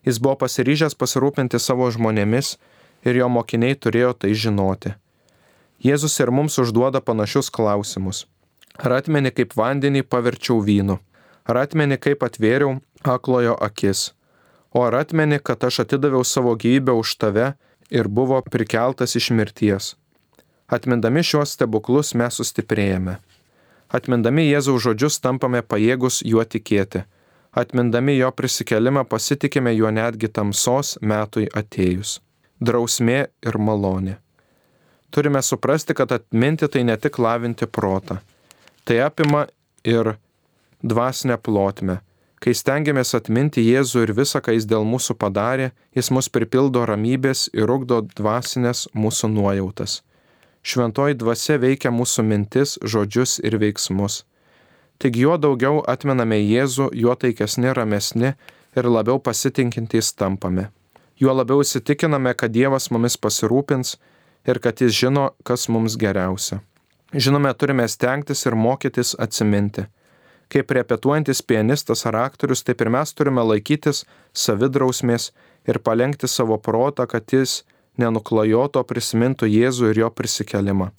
Jis 0.07 0.17
buvo 0.23 0.37
pasiryžęs 0.45 0.95
pasirūpinti 0.97 1.59
savo 1.59 1.89
žmonėmis 1.91 2.55
ir 3.05 3.19
jo 3.19 3.27
mokiniai 3.29 3.75
turėjo 3.75 4.13
tai 4.23 4.31
žinoti. 4.33 4.95
Jėzus 5.81 6.15
ir 6.21 6.31
mums 6.31 6.57
užduoda 6.61 7.01
panašius 7.01 7.51
klausimus. 7.53 8.25
Ar 8.79 9.01
atmeni, 9.01 9.33
kaip 9.33 9.53
vandenį 9.57 10.05
paverčiau 10.07 10.61
vynu? 10.63 10.99
Ar 11.45 11.65
atmeni, 11.65 11.97
kaip 11.99 12.23
atvėriau 12.23 12.79
aklojo 13.03 13.57
akis? 13.59 14.11
O 14.71 14.83
ar 14.83 14.95
atmeni, 14.95 15.39
kad 15.39 15.63
aš 15.63 15.83
atidaviau 15.83 16.23
savo 16.23 16.55
gyvybę 16.55 16.93
už 16.95 17.15
tave 17.19 17.53
ir 17.89 18.07
buvo 18.07 18.41
prikeltas 18.41 19.15
iš 19.19 19.31
mirties? 19.35 19.95
Atmindami 20.71 21.23
šiuos 21.27 21.57
stebuklus 21.57 22.13
mes 22.15 22.37
sustiprėjame. 22.39 23.17
Atmindami 23.91 24.45
Jėzaus 24.47 24.85
žodžius 24.85 25.19
tampame 25.19 25.59
pajėgus 25.61 26.21
juo 26.23 26.45
tikėti. 26.47 27.03
Atmindami 27.51 28.15
jo 28.15 28.29
prisikelimą 28.31 29.03
pasitikime 29.03 29.73
juo 29.75 29.91
netgi 29.91 30.29
tamsos 30.31 30.95
metui 31.03 31.49
atėjus. 31.51 32.21
Drausmė 32.63 33.25
ir 33.43 33.57
malonė. 33.59 34.15
Turime 35.11 35.41
suprasti, 35.43 35.91
kad 35.93 36.13
atminti 36.15 36.69
tai 36.71 36.85
ne 36.87 36.95
tik 36.95 37.19
lavinti 37.19 37.67
protą. 37.67 38.21
Tai 38.87 38.99
apima 39.03 39.43
ir 39.83 40.13
dvasinę 40.79 41.35
plotmę. 41.37 41.99
Kai 42.41 42.55
stengiamės 42.57 43.13
atminti 43.13 43.61
Jėzų 43.61 44.07
ir 44.07 44.11
visą, 44.17 44.39
ką 44.41 44.55
jis 44.55 44.65
dėl 44.65 44.81
mūsų 44.89 45.13
padarė, 45.21 45.67
jis 45.93 46.09
mus 46.09 46.25
pripildo 46.33 46.81
ramybės 46.89 47.51
ir 47.53 47.69
ugdo 47.69 47.99
dvasinės 48.17 48.87
mūsų 48.97 49.29
nuojautas. 49.35 49.99
Šventoji 50.65 51.19
dvasia 51.21 51.59
veikia 51.61 51.91
mūsų 51.93 52.25
mintis, 52.25 52.79
žodžius 52.81 53.37
ir 53.45 53.59
veiksmus. 53.61 54.23
Tik 55.01 55.21
juo 55.21 55.37
daugiau 55.37 55.83
atmename 55.85 56.41
Jėzų, 56.41 56.89
juo 56.97 57.13
taikesni, 57.13 57.69
ramesni 57.77 58.33
ir 58.77 58.89
labiau 58.89 59.21
pasitinkintys 59.21 60.09
tampame. 60.17 60.71
Juo 61.21 61.37
labiau 61.37 61.61
įsitikiname, 61.61 62.33
kad 62.33 62.53
Dievas 62.53 62.89
mumis 62.89 63.21
pasirūpins 63.21 63.95
ir 64.49 64.57
kad 64.57 64.81
Jis 64.81 64.97
žino, 64.97 65.31
kas 65.45 65.69
mums 65.69 65.93
geriausia. 65.93 66.63
Žinome, 67.13 67.53
turime 67.53 67.85
stengtis 67.85 68.45
ir 68.49 68.57
mokytis 68.57 69.13
atsiminti. 69.21 69.85
Kaip 70.51 70.71
repetuojantis 70.75 71.39
pianistas 71.47 72.03
ar 72.09 72.17
aktorius, 72.25 72.63
taip 72.67 72.81
ir 72.83 72.89
mes 72.91 73.13
turime 73.15 73.43
laikytis 73.47 74.03
savidrausmės 74.35 75.29
ir 75.67 75.79
palengti 75.79 76.27
savo 76.27 76.57
protą, 76.59 77.07
kad 77.07 77.23
jis 77.31 77.61
nenuklajoto 78.01 78.83
prisimintų 78.87 79.47
Jėzų 79.47 79.91
ir 79.91 80.03
jo 80.03 80.09
prisikelimą. 80.11 80.89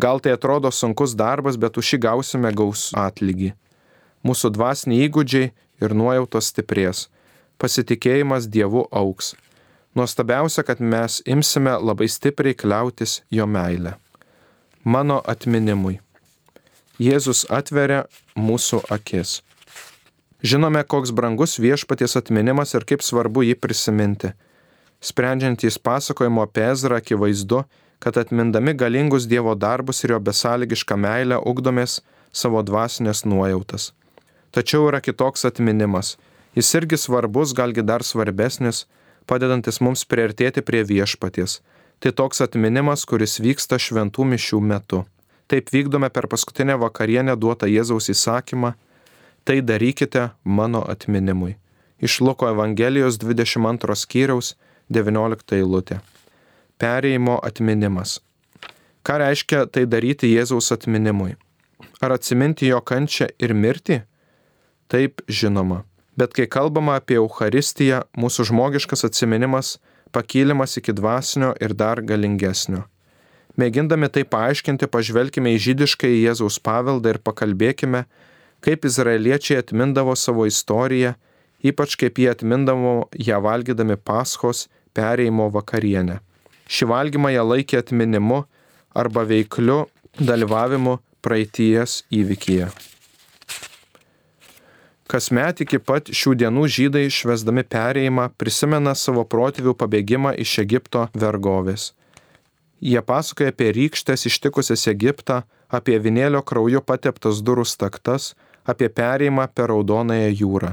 Gal 0.00 0.20
tai 0.24 0.32
atrodo 0.34 0.70
sunkus 0.72 1.14
darbas, 1.14 1.58
bet 1.60 1.76
už 1.78 1.94
jį 1.94 1.98
gausime 2.08 2.50
gaus 2.56 2.90
atlygį. 2.96 3.52
Mūsų 4.24 4.50
dvasiniai 4.56 5.08
įgūdžiai 5.08 5.50
ir 5.82 5.94
nuojautos 5.94 6.48
stiprės. 6.52 7.08
Pasitikėjimas 7.60 8.48
Dievu 8.50 8.86
auks. 8.90 9.34
Nuostabiausia, 9.94 10.64
kad 10.64 10.80
mes 10.80 11.20
imsime 11.28 11.74
labai 11.76 12.08
stipriai 12.08 12.56
kliautis 12.56 13.20
jo 13.30 13.46
meilę. 13.46 13.98
Mano 14.84 15.20
atminimui. 15.28 16.00
Jėzus 17.02 17.44
atveria 17.52 18.06
mūsų 18.36 18.82
akis. 18.92 19.40
Žinome, 20.42 20.82
koks 20.82 21.12
brangus 21.14 21.58
viešpaties 21.62 22.16
atminimas 22.18 22.74
ir 22.74 22.86
kaip 22.88 23.04
svarbu 23.06 23.44
jį 23.46 23.54
prisiminti. 23.62 24.32
Sprendžiantys 25.02 25.78
pasakojimo 25.78 26.42
apie 26.42 26.64
Ezrą 26.70 26.98
akivaizdu, 26.98 27.62
kad 28.02 28.18
atmindami 28.18 28.74
galingus 28.74 29.28
Dievo 29.30 29.54
darbus 29.54 30.02
ir 30.04 30.14
jo 30.14 30.18
besąlygišką 30.28 30.98
meilę 30.98 31.38
ugdomės 31.38 32.00
savo 32.32 32.62
dvasinės 32.66 33.22
nuojautas. 33.26 33.92
Tačiau 34.50 34.88
yra 34.90 35.00
kitoks 35.00 35.46
atminimas. 35.46 36.16
Jis 36.58 36.74
irgi 36.74 36.98
svarbus, 36.98 37.54
galgi 37.54 37.84
dar 37.86 38.02
svarbesnis, 38.04 38.84
padedantis 39.26 39.78
mums 39.80 40.02
priartėti 40.04 40.64
prie 40.66 40.82
viešpaties. 40.84 41.60
Tai 42.02 42.10
toks 42.18 42.42
atminimas, 42.42 43.06
kuris 43.06 43.38
vyksta 43.40 43.78
šventų 43.78 44.26
mišių 44.34 44.60
metu. 44.60 45.04
Taip 45.52 45.68
vykdome 45.68 46.08
per 46.08 46.24
paskutinę 46.32 46.78
vakarienę 46.80 47.34
duotą 47.36 47.66
Jėzaus 47.68 48.06
įsakymą- 48.08 48.72
tai 49.44 49.60
darykite 49.60 50.30
mano 50.44 50.80
atminimui. 50.88 51.56
Iš 52.00 52.20
Luko 52.20 52.48
Evangelijos 52.48 53.18
22 53.18 53.94
skyriaus 53.94 54.54
19 54.90 55.52
eilutė. 55.52 56.00
Perėjimo 56.80 57.36
atminimas. 57.44 58.20
Ką 59.04 59.18
reiškia 59.18 59.66
tai 59.70 59.84
daryti 59.84 60.32
Jėzaus 60.32 60.72
atminimui? 60.72 61.36
Ar 62.00 62.10
atsiminti 62.16 62.66
jo 62.72 62.80
kančią 62.80 63.28
ir 63.38 63.52
mirtį? 63.52 64.02
Taip, 64.88 65.20
žinoma. 65.28 65.84
Bet 66.16 66.32
kai 66.32 66.46
kalbama 66.46 66.96
apie 66.96 67.16
Eucharistiją, 67.20 68.02
mūsų 68.16 68.48
žmogiškas 68.48 69.04
atminimas 69.04 69.78
pakylimas 70.12 70.76
iki 70.76 70.92
dvasinio 70.92 71.52
ir 71.60 71.74
dar 71.74 72.00
galingesnio. 72.00 72.84
Mėgindami 73.60 74.08
tai 74.08 74.24
paaiškinti, 74.24 74.88
pažvelkime 74.88 75.52
į 75.52 75.60
žydišką 75.66 76.08
į 76.08 76.20
Jėzaus 76.26 76.56
paveldą 76.64 77.12
ir 77.12 77.20
pakalbėkime, 77.20 78.06
kaip 78.64 78.86
izraeliečiai 78.88 79.60
atmindavo 79.60 80.14
savo 80.16 80.46
istoriją, 80.48 81.12
ypač 81.60 81.98
kaip 82.00 82.18
jie 82.22 82.30
atmindavo 82.32 83.10
ją 83.12 83.42
valgydami 83.44 83.98
paskos 84.00 84.68
perėjimo 84.96 85.50
vakarienę. 85.52 86.20
Šį 86.72 86.88
valgymą 86.88 87.34
jie 87.34 87.44
laikė 87.44 87.82
atminimu 87.82 88.44
arba 88.96 89.26
veikliu 89.28 89.82
dalyvavimu 90.16 90.98
praeities 91.24 92.02
įvykyje. 92.12 92.70
Kasmet 95.12 95.60
iki 95.60 95.76
pat 95.76 96.08
šių 96.08 96.38
dienų 96.40 96.68
žydai 96.72 97.08
švesdami 97.12 97.66
perėjimą 97.68 98.30
prisimena 98.40 98.94
savo 98.96 99.26
protėvių 99.28 99.74
pabėgimą 99.76 100.32
iš 100.40 100.62
Egipto 100.62 101.10
vergovės. 101.12 101.90
Jie 102.82 102.98
pasakoja 103.06 103.52
apie 103.52 103.68
rykštės 103.76 104.26
ištikusias 104.26 104.88
Egiptą, 104.90 105.42
apie 105.70 106.00
vinėlio 106.02 106.40
krauju 106.42 106.80
pateptas 106.82 107.38
durų 107.46 107.62
staktas, 107.68 108.32
apie 108.66 108.88
perėjimą 108.90 109.46
per 109.54 109.70
Raudonąją 109.70 110.32
jūrą. 110.40 110.72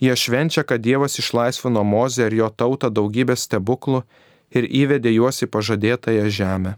Jie 0.00 0.16
švenčia, 0.16 0.64
kad 0.64 0.84
Dievas 0.84 1.18
išlaisvino 1.20 1.84
Mozę 1.84 2.28
ir 2.28 2.36
jo 2.36 2.50
tautą 2.52 2.92
daugybę 2.92 3.36
stebuklų 3.36 4.02
ir 4.52 4.68
įvedė 4.68 5.12
juos 5.16 5.40
į 5.44 5.48
pažadėtąją 5.52 6.28
žemę. 6.28 6.76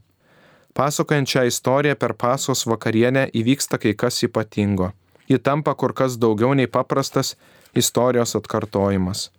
Pasakojant 0.75 1.29
šią 1.29 1.44
istoriją 1.51 1.98
per 1.98 2.14
pasos 2.14 2.64
vakarienę 2.66 3.29
įvyksta 3.35 3.79
kai 3.83 3.92
kas 3.98 4.22
ypatingo. 4.27 4.92
Ji 5.29 5.38
tampa 5.38 5.75
kur 5.75 5.92
kas 5.94 6.16
daugiau 6.18 6.55
nei 6.55 6.66
paprastas 6.66 7.35
istorijos 7.75 8.35
atkartojimas. 8.38 9.31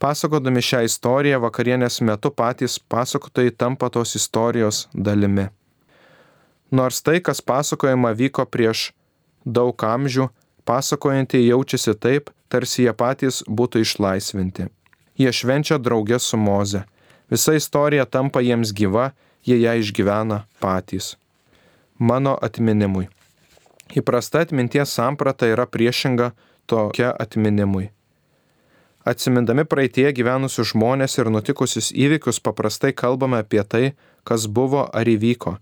Pasakodami 0.00 0.62
šią 0.64 0.78
istoriją 0.88 1.42
vakarienės 1.44 2.00
metu 2.08 2.30
patys 2.32 2.78
pasakotojai 2.80 3.52
tampa 3.52 3.90
tos 3.92 4.14
istorijos 4.16 4.86
dalimi. 4.94 5.50
Nors 6.72 7.02
tai, 7.04 7.18
kas 7.20 7.42
pasakojama 7.44 8.14
vyko 8.16 8.46
prieš 8.48 8.90
daug 9.44 9.84
amžių, 9.84 10.30
pasakojantieji 10.64 11.50
jaučiasi 11.50 11.94
taip, 12.00 12.32
tarsi 12.48 12.86
jie 12.86 12.94
patys 12.96 13.42
būtų 13.44 13.84
išlaisvinti. 13.84 14.70
Jie 15.20 15.32
švenčia 15.36 15.76
draugę 15.76 16.18
su 16.18 16.40
Moze. 16.40 16.86
Visa 17.30 17.54
istorija 17.54 18.08
tampa 18.08 18.40
jiems 18.40 18.72
gyva, 18.72 19.10
jie 19.44 19.60
ją 19.60 19.76
išgyvena 19.84 20.46
patys. 20.64 21.16
Mano 21.98 22.38
atminimui. 22.40 23.10
Įprasta 23.92 24.40
atminties 24.46 24.96
samprata 24.96 25.50
yra 25.50 25.66
priešinga 25.66 26.32
tokia 26.70 27.12
atminimui. 27.12 27.90
Atsimindami 29.00 29.64
praeitie 29.64 30.10
gyvenusius 30.12 30.74
žmonės 30.74 31.16
ir 31.18 31.30
nutikusius 31.32 31.88
įvykius 31.96 32.40
paprastai 32.44 32.92
kalbame 32.92 33.38
apie 33.40 33.62
tai, 33.64 33.84
kas 34.28 34.44
buvo 34.44 34.82
ar 34.92 35.08
įvyko. 35.08 35.54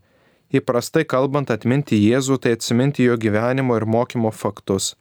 Įprastai 0.50 1.04
kalbant 1.04 1.52
atminti 1.54 2.00
Jėzų, 2.00 2.40
tai 2.42 2.56
atsiminti 2.56 3.06
jo 3.06 3.14
gyvenimo 3.20 3.76
ir 3.78 3.86
mokymo 3.86 4.32
faktus. 4.34 4.96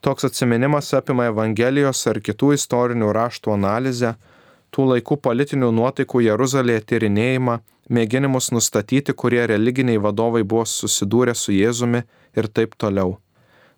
Toks 0.00 0.26
atsiminimas 0.26 0.90
apima 0.96 1.28
Evangelijos 1.30 2.02
ar 2.10 2.18
kitų 2.24 2.54
istorinių 2.56 3.12
raštų 3.14 3.54
analizę, 3.54 4.14
tų 4.74 4.88
laikų 4.94 5.20
politinių 5.22 5.70
nuotaikų 5.78 6.24
Jeruzalėje 6.26 6.86
tyrinėjimą, 6.92 7.60
mėginimus 7.94 8.50
nustatyti, 8.54 9.14
kurie 9.14 9.44
religiniai 9.46 10.02
vadovai 10.02 10.42
buvo 10.42 10.66
susidūrę 10.66 11.34
su 11.38 11.54
Jėzumi 11.54 12.02
ir 12.34 12.50
taip 12.50 12.74
toliau. 12.74 13.18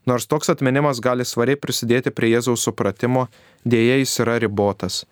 Nors 0.07 0.27
toks 0.27 0.49
atminimas 0.49 1.01
gali 1.01 1.25
svariai 1.25 1.59
prisidėti 1.61 2.11
prie 2.11 2.33
Jėzaus 2.33 2.65
supratimo, 2.65 3.27
dėja 3.65 3.99
jis 4.01 4.17
yra 4.25 4.39
ribotas. 4.41 5.05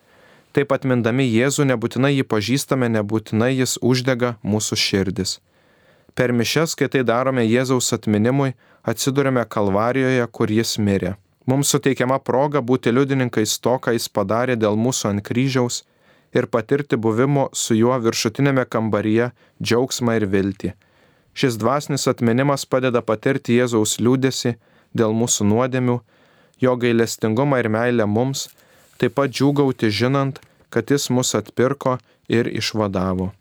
Taip 0.57 0.73
atmindami 0.73 1.27
Jėzų 1.29 1.69
nebūtinai 1.69 2.15
jį 2.15 2.25
pažįstame, 2.25 2.89
nebūtinai 2.97 3.53
jis 3.53 3.77
uždega 3.85 4.37
mūsų 4.43 4.79
širdis. 4.81 5.39
Per 6.17 6.33
mišes, 6.33 6.75
kai 6.75 6.89
tai 6.91 7.05
darome 7.07 7.45
Jėzaus 7.45 7.93
atminimui, 7.95 8.55
atsidurime 8.83 9.45
Kalvarijoje, 9.45 10.25
kur 10.33 10.51
jis 10.51 10.79
mirė. 10.81 11.15
Mums 11.49 11.71
suteikiama 11.73 12.19
proga 12.25 12.61
būti 12.65 12.93
liudininkais 12.93 13.55
to, 13.65 13.77
ką 13.79 13.95
jis 13.95 14.09
padarė 14.09 14.57
dėl 14.57 14.77
mūsų 14.77 15.13
ant 15.13 15.25
kryžiaus 15.25 15.85
ir 16.37 16.49
patirti 16.49 16.97
buvimo 16.97 17.47
su 17.53 17.77
juo 17.77 17.95
viršutinėme 18.05 18.65
kambaryje 18.69 19.31
džiaugsmą 19.63 20.17
ir 20.19 20.27
viltį. 20.33 20.73
Šis 21.39 21.57
dvasinis 21.61 22.09
atminimas 22.11 22.67
padeda 22.67 23.01
patirti 23.01 23.57
Jėzaus 23.61 23.97
liūdėsi 24.03 24.57
dėl 24.95 25.15
mūsų 25.17 25.47
nuodėmių, 25.49 25.99
jo 26.61 26.77
gailestingumą 26.77 27.61
ir 27.63 27.69
meilę 27.73 28.07
mums, 28.07 28.49
taip 28.99 29.17
pat 29.19 29.33
džiūgauti 29.35 29.91
žinant, 29.91 30.41
kad 30.71 30.91
jis 30.91 31.09
mus 31.11 31.35
atpirko 31.39 31.99
ir 32.29 32.49
išvadavo. 32.51 33.33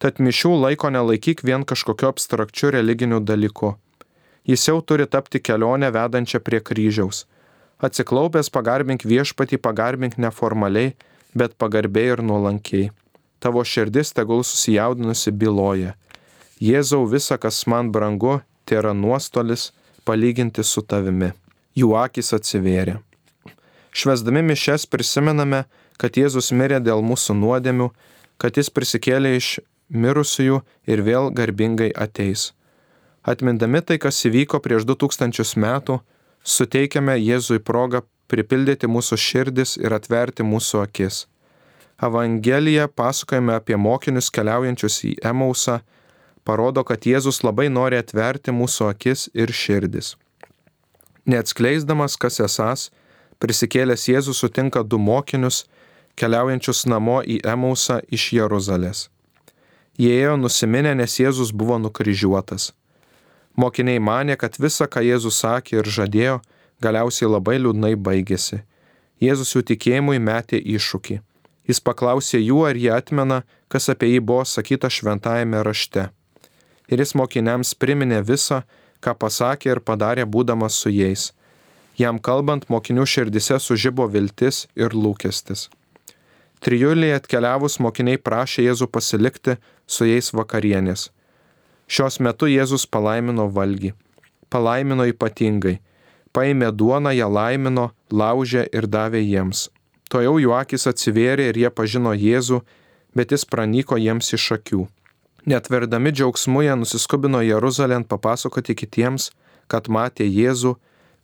Tad 0.00 0.20
mišių 0.22 0.54
laiko 0.62 0.88
nelaikyk 0.88 1.42
vien 1.44 1.66
kažkokiu 1.68 2.08
abstrakčiu 2.08 2.70
religiniu 2.72 3.20
dalyku. 3.20 3.74
Jis 4.48 4.64
jau 4.68 4.78
turi 4.80 5.04
tapti 5.06 5.40
kelionę 5.44 5.90
vedančią 5.92 6.40
prie 6.40 6.60
kryžiaus. 6.64 7.26
Atsiklaupęs 7.84 8.48
pagarbink 8.52 9.04
viešpatį, 9.04 9.58
pagarbink 9.60 10.16
neformaliai, 10.16 10.94
bet 11.36 11.56
pagarbiai 11.60 12.14
ir 12.14 12.22
nuolankiai. 12.24 12.90
Tavo 13.40 13.64
širdis 13.64 14.12
tegul 14.16 14.42
susijaudinusi 14.44 15.32
byloja. 15.32 15.94
Jėzau 16.60 17.06
visa, 17.08 17.38
kas 17.40 17.64
man 17.66 17.92
brangu, 17.92 18.40
tai 18.64 18.80
yra 18.80 18.92
nuostolis 18.96 19.70
palyginti 20.10 20.66
su 20.66 20.82
tavimi. 20.82 21.30
Jų 21.78 21.94
akis 22.02 22.34
atsivėrė. 22.34 22.98
Švesdami 23.94 24.42
mišes 24.50 24.86
prisimename, 24.90 25.64
kad 26.00 26.18
Jėzus 26.18 26.50
mirė 26.54 26.78
dėl 26.82 27.02
mūsų 27.06 27.36
nuodėmių, 27.38 27.90
kad 28.42 28.58
jis 28.58 28.70
prisikėlė 28.74 29.36
iš 29.38 29.58
mirusiųjų 29.90 30.60
ir 30.90 31.02
vėl 31.06 31.30
garbingai 31.34 31.90
ateis. 32.06 32.50
Atmindami 33.22 33.82
tai, 33.84 33.98
kas 34.02 34.22
įvyko 34.26 34.62
prieš 34.64 34.86
2000 34.88 35.58
metų, 35.60 35.98
suteikiame 36.42 37.18
Jėzui 37.20 37.60
progą 37.60 38.02
pripildyti 38.30 38.88
mūsų 38.88 39.18
širdis 39.18 39.76
ir 39.80 39.92
atverti 39.92 40.46
mūsų 40.46 40.84
akis. 40.86 41.26
Evangelija 42.00 42.86
pasakojame 42.88 43.58
apie 43.58 43.76
mokinius 43.76 44.30
keliaujančius 44.32 45.02
į 45.04 45.12
Emausą, 45.32 45.80
parodo, 46.50 46.82
kad 46.82 47.06
Jėzus 47.06 47.44
labai 47.46 47.68
nori 47.70 48.00
atverti 48.02 48.50
mūsų 48.50 48.90
akis 48.90 49.28
ir 49.34 49.54
širdis. 49.54 50.16
Neatskleisdamas, 51.30 52.16
kas 52.18 52.40
esas, 52.42 52.88
prisikėlęs 53.38 54.08
Jėzus 54.10 54.42
sutinka 54.42 54.82
du 54.82 54.98
mokinius, 54.98 55.64
keliaujančius 56.18 56.84
namo 56.90 57.20
į 57.22 57.38
Emausą 57.54 58.00
iš 58.10 58.32
Jeruzalės. 58.40 59.06
Jie 60.00 60.12
ėjo 60.16 60.36
nusiminę, 60.40 60.94
nes 60.96 61.18
Jėzus 61.20 61.52
buvo 61.52 61.78
nukryžiuotas. 61.78 62.70
Mokiniai 63.56 64.00
mane, 64.00 64.36
kad 64.40 64.56
visa, 64.58 64.86
ką 64.88 65.02
Jėzus 65.04 65.40
sakė 65.42 65.80
ir 65.80 65.90
žadėjo, 65.96 66.36
galiausiai 66.80 67.28
labai 67.28 67.58
liūdnai 67.60 67.96
baigėsi. 67.96 68.62
Jėzus 69.20 69.52
jų 69.54 69.66
tikėjimui 69.72 70.20
metė 70.22 70.60
iššūkį. 70.76 71.20
Jis 71.68 71.82
paklausė 71.84 72.40
jų, 72.40 72.62
ar 72.70 72.78
jie 72.80 72.90
atmena, 72.94 73.42
kas 73.68 73.90
apie 73.92 74.14
jį 74.14 74.22
buvo 74.24 74.46
sakyta 74.48 74.88
šventajame 74.90 75.60
rašte. 75.66 76.08
Ir 76.90 77.02
jis 77.02 77.14
mokiniams 77.14 77.74
priminė 77.78 78.20
visą, 78.26 78.62
ką 79.00 79.14
pasakė 79.16 79.74
ir 79.74 79.80
padarė 79.80 80.26
būdamas 80.26 80.76
su 80.82 80.90
jais. 80.92 81.30
Jam 81.98 82.18
kalbant, 82.18 82.66
mokinių 82.72 83.04
širdise 83.06 83.58
sužybo 83.60 84.06
viltis 84.08 84.66
ir 84.74 84.96
lūkestis. 84.96 85.68
Trijulėje 86.60 87.16
atkeliavus 87.16 87.78
mokiniai 87.80 88.20
prašė 88.20 88.66
Jėzų 88.66 88.90
pasilikti 88.92 89.56
su 89.86 90.04
jais 90.08 90.32
vakarienės. 90.36 91.08
Šios 91.90 92.20
metu 92.20 92.48
Jėzus 92.50 92.84
palaimino 92.86 93.48
valgį. 93.48 93.94
Palaimino 94.52 95.06
ypatingai. 95.08 95.78
Paėmė 96.36 96.68
duoną, 96.70 97.10
ją 97.16 97.26
laimino, 97.32 97.90
laužė 98.12 98.66
ir 98.76 98.86
davė 98.86 99.22
jiems. 99.24 99.68
To 100.10 100.20
jau 100.22 100.36
jų 100.42 100.52
akis 100.54 100.86
atsivėrė 100.90 101.48
ir 101.50 101.58
jie 101.58 101.70
pažino 101.70 102.12
Jėzų, 102.14 102.60
bet 103.16 103.32
jis 103.34 103.46
pranyko 103.46 103.98
jiems 103.98 104.30
iš 104.36 104.46
akių. 104.58 104.84
Netverdami 105.46 106.12
džiaugsmu 106.12 106.62
jie 106.66 106.74
nusiskubino 106.76 107.40
Jeruzalėn 107.40 108.04
papasakoti 108.04 108.76
kitiems, 108.76 109.30
kad 109.70 109.88
matė 109.88 110.26
Jėzų, 110.28 110.74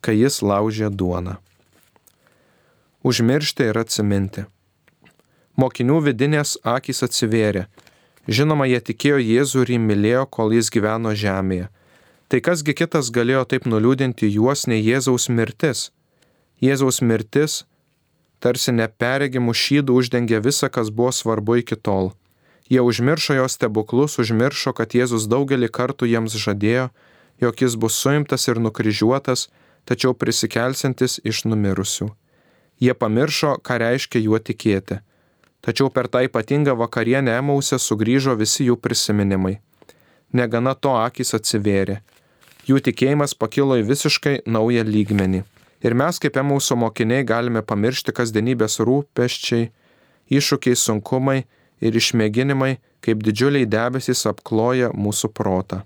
kai 0.01 0.17
jis 0.17 0.41
laužė 0.41 0.89
duoną. 0.89 1.37
Užmiršti 3.05 3.69
ir 3.69 3.77
atsiminti. 3.77 4.47
Mokinių 5.57 6.01
vidinės 6.05 6.57
akys 6.65 7.03
atsivėrė. 7.05 7.67
Žinoma, 8.27 8.65
jie 8.67 8.81
tikėjo 8.89 9.21
Jėzų 9.21 9.63
ir 9.63 9.73
jį 9.75 9.79
mylėjo, 9.85 10.25
kol 10.29 10.53
jis 10.57 10.69
gyveno 10.73 11.13
žemėje. 11.15 11.69
Tai 12.27 12.39
kasgi 12.43 12.73
kitas 12.75 13.09
galėjo 13.15 13.45
taip 13.47 13.69
nuliūdinti 13.69 14.27
juos 14.27 14.65
nei 14.67 14.81
Jėzaus 14.83 15.29
mirtis? 15.31 15.91
Jėzaus 16.59 16.99
mirtis 16.99 17.61
tarsi 18.43 18.73
neperegimų 18.75 19.53
šydų 19.55 19.95
uždengė 20.01 20.41
visą, 20.43 20.69
kas 20.69 20.91
buvo 20.91 21.13
svarbu 21.15 21.61
iki 21.61 21.77
tol. 21.79 22.11
Jie 22.69 22.81
užmiršo 22.81 23.33
jos 23.33 23.55
stebuklus, 23.55 24.17
užmiršo, 24.19 24.73
kad 24.75 24.91
Jėzus 24.91 25.29
daugelį 25.31 25.69
kartų 25.71 26.09
jiems 26.11 26.35
žadėjo, 26.35 26.89
jog 27.39 27.61
jis 27.63 27.75
bus 27.79 27.95
suimtas 27.95 28.47
ir 28.51 28.59
nukryžiuotas, 28.59 29.47
tačiau 29.87 30.13
prisikelsintis 30.13 31.21
iš 31.23 31.45
numirusių. 31.47 32.09
Jie 32.83 32.93
pamiršo, 32.93 33.55
ką 33.63 33.79
reiškia 33.81 34.19
juo 34.21 34.39
tikėti. 34.39 34.99
Tačiau 35.63 35.89
per 35.89 36.07
tą 36.11 36.21
ypatingą 36.27 36.75
vakarienę 36.77 37.33
Emausę 37.39 37.79
sugrįžo 37.81 38.35
visi 38.37 38.67
jų 38.67 38.77
prisiminimai. 38.77 39.57
Negana 40.33 40.75
to 40.75 40.93
akis 40.99 41.33
atsivėrė. 41.33 42.01
Jų 42.67 42.81
tikėjimas 42.83 43.33
pakilo 43.33 43.77
į 43.79 43.87
visiškai 43.87 44.41
naują 44.45 44.83
lygmenį. 44.83 45.45
Ir 45.87 45.93
mes 45.95 46.19
kaip 46.19 46.37
Emauso 46.37 46.75
mokiniai 46.75 47.23
galime 47.23 47.61
pamiršti 47.63 48.11
kasdienybės 48.11 48.79
rūpeščiai, 48.83 49.69
iššūkiai 50.27 50.75
sunkumai 50.75 51.45
ir 51.81 51.95
išmėginimai, 51.95 52.77
kaip 53.01 53.23
didžiuliai 53.23 53.69
debesys 53.69 54.25
apkloja 54.29 54.91
mūsų 54.93 55.31
protą. 55.33 55.83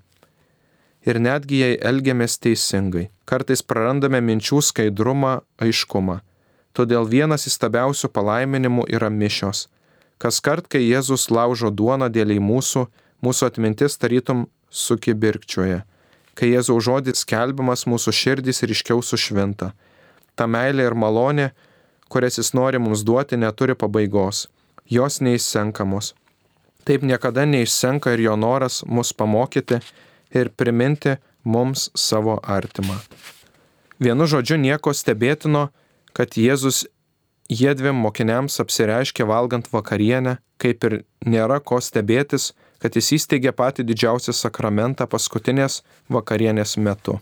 Ir 1.05 1.17
netgi 1.17 1.63
jei 1.63 1.77
elgiamės 1.81 2.37
teisingai, 2.37 3.09
kartais 3.25 3.63
prarandame 3.65 4.21
minčių 4.21 4.61
skaidrumą, 4.61 5.39
aiškumą 5.61 6.21
Todėl 6.71 7.07
vienas 7.07 7.47
įstabiausių 7.49 8.09
palaiminimų 8.15 8.87
yra 8.95 9.09
mišios. 9.11 9.67
Kas 10.21 10.39
kart, 10.43 10.69
kai 10.71 10.83
Jėzus 10.85 11.27
laužo 11.33 11.71
duoną 11.71 12.07
dėliai 12.13 12.39
mūsų, 12.39 12.85
mūsų 13.25 13.47
atmintis 13.49 13.97
tarytum 13.99 14.45
sukibirkčioje. 14.69 15.81
Kai 16.37 16.51
Jėzaus 16.53 16.85
žodis 16.87 17.25
skelbiamas, 17.25 17.83
mūsų 17.89 18.13
širdys 18.15 18.63
ryškiau 18.63 19.03
sušvinta. 19.03 19.73
Ta 20.35 20.47
meilė 20.47 20.87
ir 20.87 20.95
malonė, 20.95 21.49
kurias 22.07 22.39
jis 22.39 22.53
nori 22.55 22.79
mums 22.79 23.03
duoti, 23.03 23.35
neturi 23.35 23.75
pabaigos. 23.75 24.45
Jos 24.91 25.21
neišsenkamos. 25.23 26.11
Taip 26.83 27.03
niekada 27.07 27.45
neišsenka 27.47 28.11
ir 28.11 28.25
jo 28.27 28.35
noras 28.35 28.81
mus 28.83 29.13
pamokyti 29.15 29.79
ir 30.35 30.49
priminti 30.51 31.15
mums 31.43 31.89
savo 31.95 32.39
artimą. 32.43 32.97
Vienu 34.03 34.27
žodžiu 34.27 34.57
nieko 34.59 34.91
stebėtino, 34.91 35.69
kad 36.11 36.35
Jėzus 36.35 36.83
jiedviem 37.47 37.95
mokiniams 38.03 38.59
apsireiškė 38.59 39.27
valgant 39.31 39.71
vakarienę, 39.71 40.37
kaip 40.59 40.83
ir 40.89 40.97
nėra 41.23 41.61
ko 41.63 41.79
stebėtis, 41.79 42.51
kad 42.81 42.95
jis 42.97 43.13
įsteigė 43.21 43.55
patį 43.55 43.85
didžiausią 43.87 44.35
sakramentą 44.35 45.07
paskutinės 45.07 45.83
vakarienės 46.09 46.75
metu. 46.77 47.19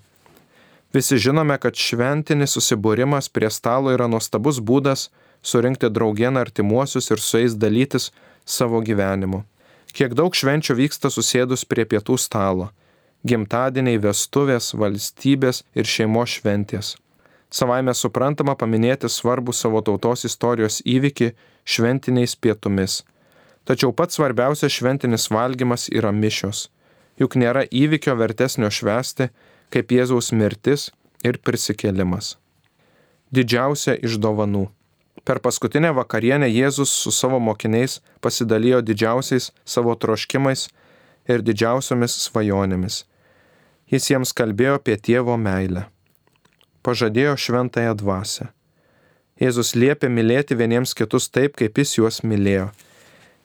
Visi 0.96 1.20
žinome, 1.22 1.60
kad 1.62 1.78
šventinis 1.78 2.56
susibūrimas 2.58 3.30
prie 3.30 3.50
stalo 3.54 3.94
yra 3.94 4.08
nuostabus 4.10 4.58
būdas 4.58 5.12
surinkti 5.42 5.90
draugieną 5.90 6.40
artimuosius 6.40 7.12
ir 7.12 7.20
su 7.20 7.38
jais 7.38 7.56
dalytis 7.56 8.12
savo 8.46 8.82
gyvenimu. 8.82 9.44
Kiek 9.94 10.14
daug 10.14 10.36
švenčių 10.36 10.76
vyksta 10.78 11.10
susėdus 11.10 11.66
prie 11.66 11.86
pietų 11.86 12.18
stalo- 12.18 12.70
gimtadieniai, 13.30 14.00
vestuvės, 14.00 14.74
valstybės 14.74 15.64
ir 15.76 15.86
šeimos 15.86 16.30
šventės. 16.40 16.96
Savaime 17.50 17.94
suprantama 17.94 18.56
paminėti 18.56 19.10
svarbų 19.10 19.54
savo 19.54 19.82
tautos 19.82 20.26
istorijos 20.26 20.82
įvykį 20.86 21.32
šventiniais 21.66 22.36
pietumis. 22.36 23.04
Tačiau 23.66 23.92
pats 23.94 24.16
svarbiausias 24.16 24.72
šventinis 24.72 25.30
valgymas 25.30 25.90
yra 25.90 26.12
mišios. 26.12 26.70
Juk 27.20 27.36
nėra 27.36 27.66
įvykio 27.66 28.16
vertesnio 28.16 28.70
švesti, 28.70 29.30
kaip 29.74 29.92
Jėzaus 29.92 30.32
mirtis 30.32 30.92
ir 31.26 31.38
prisikėlimas. 31.38 32.38
Didžiausia 33.34 33.98
iš 33.98 34.18
dovanų. 34.18 34.70
Per 35.26 35.40
paskutinę 35.44 35.94
vakarienę 35.94 36.48
Jėzus 36.50 36.94
su 37.04 37.12
savo 37.12 37.40
mokiniais 37.40 38.00
pasidalijo 38.22 38.82
didžiausiais 38.82 39.52
savo 39.66 39.96
troškimais 39.96 40.68
ir 41.30 41.46
didžiausiomis 41.46 42.18
svajonėmis. 42.26 43.04
Jis 43.90 44.12
jiems 44.12 44.34
kalbėjo 44.34 44.80
apie 44.80 44.98
tėvo 44.98 45.38
meilę 45.38 45.90
pažadėjo 46.84 47.36
šventąją 47.38 47.96
dvasę. 48.02 48.50
Jėzus 49.40 49.76
liepė 49.76 50.10
mylėti 50.12 50.58
vieniems 50.60 50.96
kitus 50.98 51.30
taip, 51.32 51.56
kaip 51.60 51.78
jis 51.80 51.96
juos 51.98 52.22
mylėjo. 52.24 52.70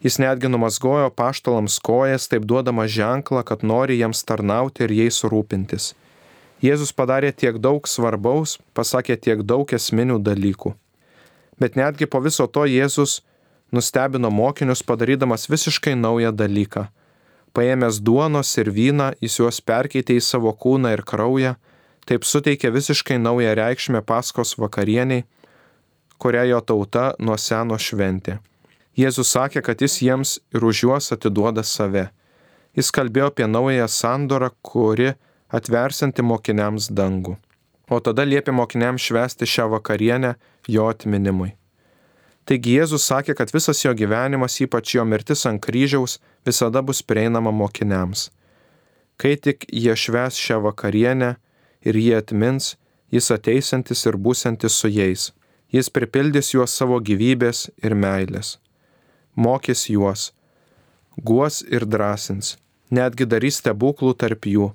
Jis 0.05 0.19
netgi 0.21 0.51
numasgojo 0.51 1.11
paštalams 1.17 1.79
kojas, 1.87 2.27
taip 2.31 2.47
duodama 2.51 2.87
ženklą, 2.91 3.45
kad 3.47 3.63
nori 3.63 4.01
jiems 4.01 4.25
tarnauti 4.29 4.85
ir 4.85 4.95
jais 5.01 5.23
rūpintis. 5.25 5.93
Jėzus 6.65 6.93
padarė 6.97 7.31
tiek 7.33 7.61
daug 7.61 7.87
svarbaus, 7.89 8.59
pasakė 8.75 9.17
tiek 9.27 9.45
daug 9.45 9.71
esminių 9.79 10.19
dalykų. 10.25 10.75
Bet 11.61 11.77
netgi 11.77 12.07
po 12.11 12.21
viso 12.25 12.47
to 12.47 12.65
Jėzus 12.67 13.21
nustebino 13.75 14.31
mokinius 14.31 14.83
padarydamas 14.83 15.49
visiškai 15.51 15.95
naują 15.97 16.33
dalyką. 16.33 16.87
Paėmęs 17.55 18.01
duonos 18.03 18.51
ir 18.59 18.71
vyną, 18.75 19.13
jis 19.23 19.39
juos 19.39 19.61
perkeitė 19.63 20.17
į 20.19 20.25
savo 20.27 20.51
kūną 20.59 20.91
ir 20.97 21.05
kraują, 21.07 21.55
taip 22.07 22.27
suteikė 22.27 22.73
visiškai 22.75 23.21
naują 23.23 23.55
reikšmę 23.55 24.03
paskos 24.03 24.57
vakarieniai, 24.59 25.23
kurią 26.19 26.43
jo 26.51 26.61
tauta 26.61 27.05
nuo 27.19 27.37
seno 27.39 27.79
šventė. 27.79 28.41
Jėzus 28.99 29.31
sakė, 29.35 29.63
kad 29.63 29.81
jis 29.83 30.01
jiems 30.03 30.39
ir 30.55 30.67
už 30.67 30.85
juos 30.87 31.11
atiduoda 31.15 31.63
save. 31.67 32.09
Jis 32.75 32.91
kalbėjo 32.95 33.31
apie 33.31 33.47
naują 33.47 33.87
sandorą, 33.91 34.51
kuri 34.63 35.13
atversinti 35.55 36.23
mokiniams 36.23 36.91
dangų. 36.91 37.37
O 37.91 38.01
tada 38.01 38.25
liepė 38.27 38.55
mokiniams 38.55 39.03
švesti 39.03 39.47
šią 39.47 39.69
vakarienę 39.75 40.35
jo 40.69 40.89
atminimui. 40.91 41.55
Taigi 42.45 42.77
Jėzus 42.77 43.07
sakė, 43.09 43.33
kad 43.39 43.53
visas 43.55 43.81
jo 43.85 43.95
gyvenimas, 43.97 44.59
ypač 44.61 44.97
jo 44.97 45.05
mirtis 45.09 45.47
ant 45.49 45.63
kryžiaus, 45.65 46.19
visada 46.45 46.83
bus 46.85 47.01
prieinama 47.03 47.53
mokiniams. 47.53 48.29
Kai 49.17 49.37
tik 49.41 49.65
jie 49.73 49.95
šves 49.97 50.37
šią 50.37 50.61
vakarienę, 50.67 51.37
ir 51.85 51.97
jie 51.97 52.17
atmins, 52.19 52.75
jis 53.13 53.31
ateisantis 53.37 54.05
ir 54.09 54.19
būsantis 54.27 54.77
su 54.81 54.91
jais. 54.91 55.31
Jis 55.75 55.91
pripildys 55.91 56.53
juos 56.55 56.75
savo 56.79 57.01
gyvybės 57.03 57.69
ir 57.85 57.97
meilės. 57.99 58.57
Mokys 59.35 59.89
juos, 59.91 60.31
guos 61.17 61.63
ir 61.67 61.87
drąsins, 61.91 62.55
netgi 62.95 63.27
darys 63.27 63.59
stebuklų 63.63 64.15
tarp 64.23 64.47
jų. 64.47 64.71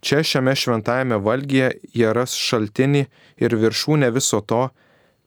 Čia 0.00 0.24
šiame 0.26 0.56
šventajame 0.56 1.20
valgyje 1.22 1.70
jie 1.94 2.10
ras 2.16 2.34
šaltinį 2.34 3.04
ir 3.44 3.56
viršūnę 3.62 4.10
viso 4.16 4.40
to, 4.40 4.70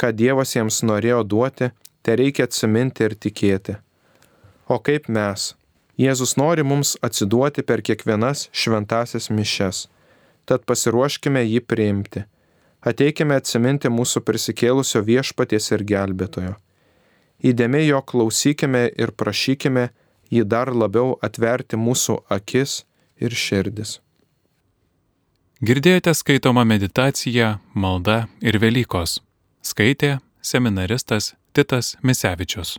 ką 0.04 0.12
Dievas 0.12 0.52
jiems 0.58 0.82
norėjo 0.84 1.24
duoti, 1.24 1.72
te 2.04 2.20
reikia 2.20 2.50
atsiminti 2.50 3.08
ir 3.08 3.16
tikėti. 3.16 3.80
O 4.68 4.82
kaip 4.84 5.08
mes? 5.08 5.54
Jėzus 5.96 6.36
nori 6.36 6.68
mums 6.68 6.98
atsiduoti 7.06 7.64
per 7.64 7.86
kiekvienas 7.88 8.50
šventasias 8.52 9.32
mišes 9.32 9.86
tad 10.46 10.66
pasiruoškime 10.68 11.44
jį 11.44 11.64
priimti. 11.68 12.24
Ateikime 12.84 13.38
atsiminti 13.40 13.92
mūsų 13.92 14.24
prisikėlusio 14.28 15.04
viešpaties 15.08 15.72
ir 15.72 15.84
gelbėtojo. 15.88 16.56
Įdėmiai 17.44 17.88
jo 17.88 18.00
klausykime 18.04 18.86
ir 19.00 19.14
prašykime 19.20 19.90
jį 20.34 20.44
dar 20.48 20.72
labiau 20.76 21.18
atverti 21.24 21.80
mūsų 21.80 22.20
akis 22.32 22.82
ir 23.24 23.36
širdis. 23.36 24.00
Girdėjote 25.64 26.12
skaitomą 26.12 26.66
meditaciją 26.68 27.58
Malda 27.74 28.26
ir 28.44 28.60
Velykos. 28.60 29.22
Skaitė 29.64 30.18
seminaristas 30.44 31.34
Titas 31.56 31.96
Misevičius. 32.04 32.76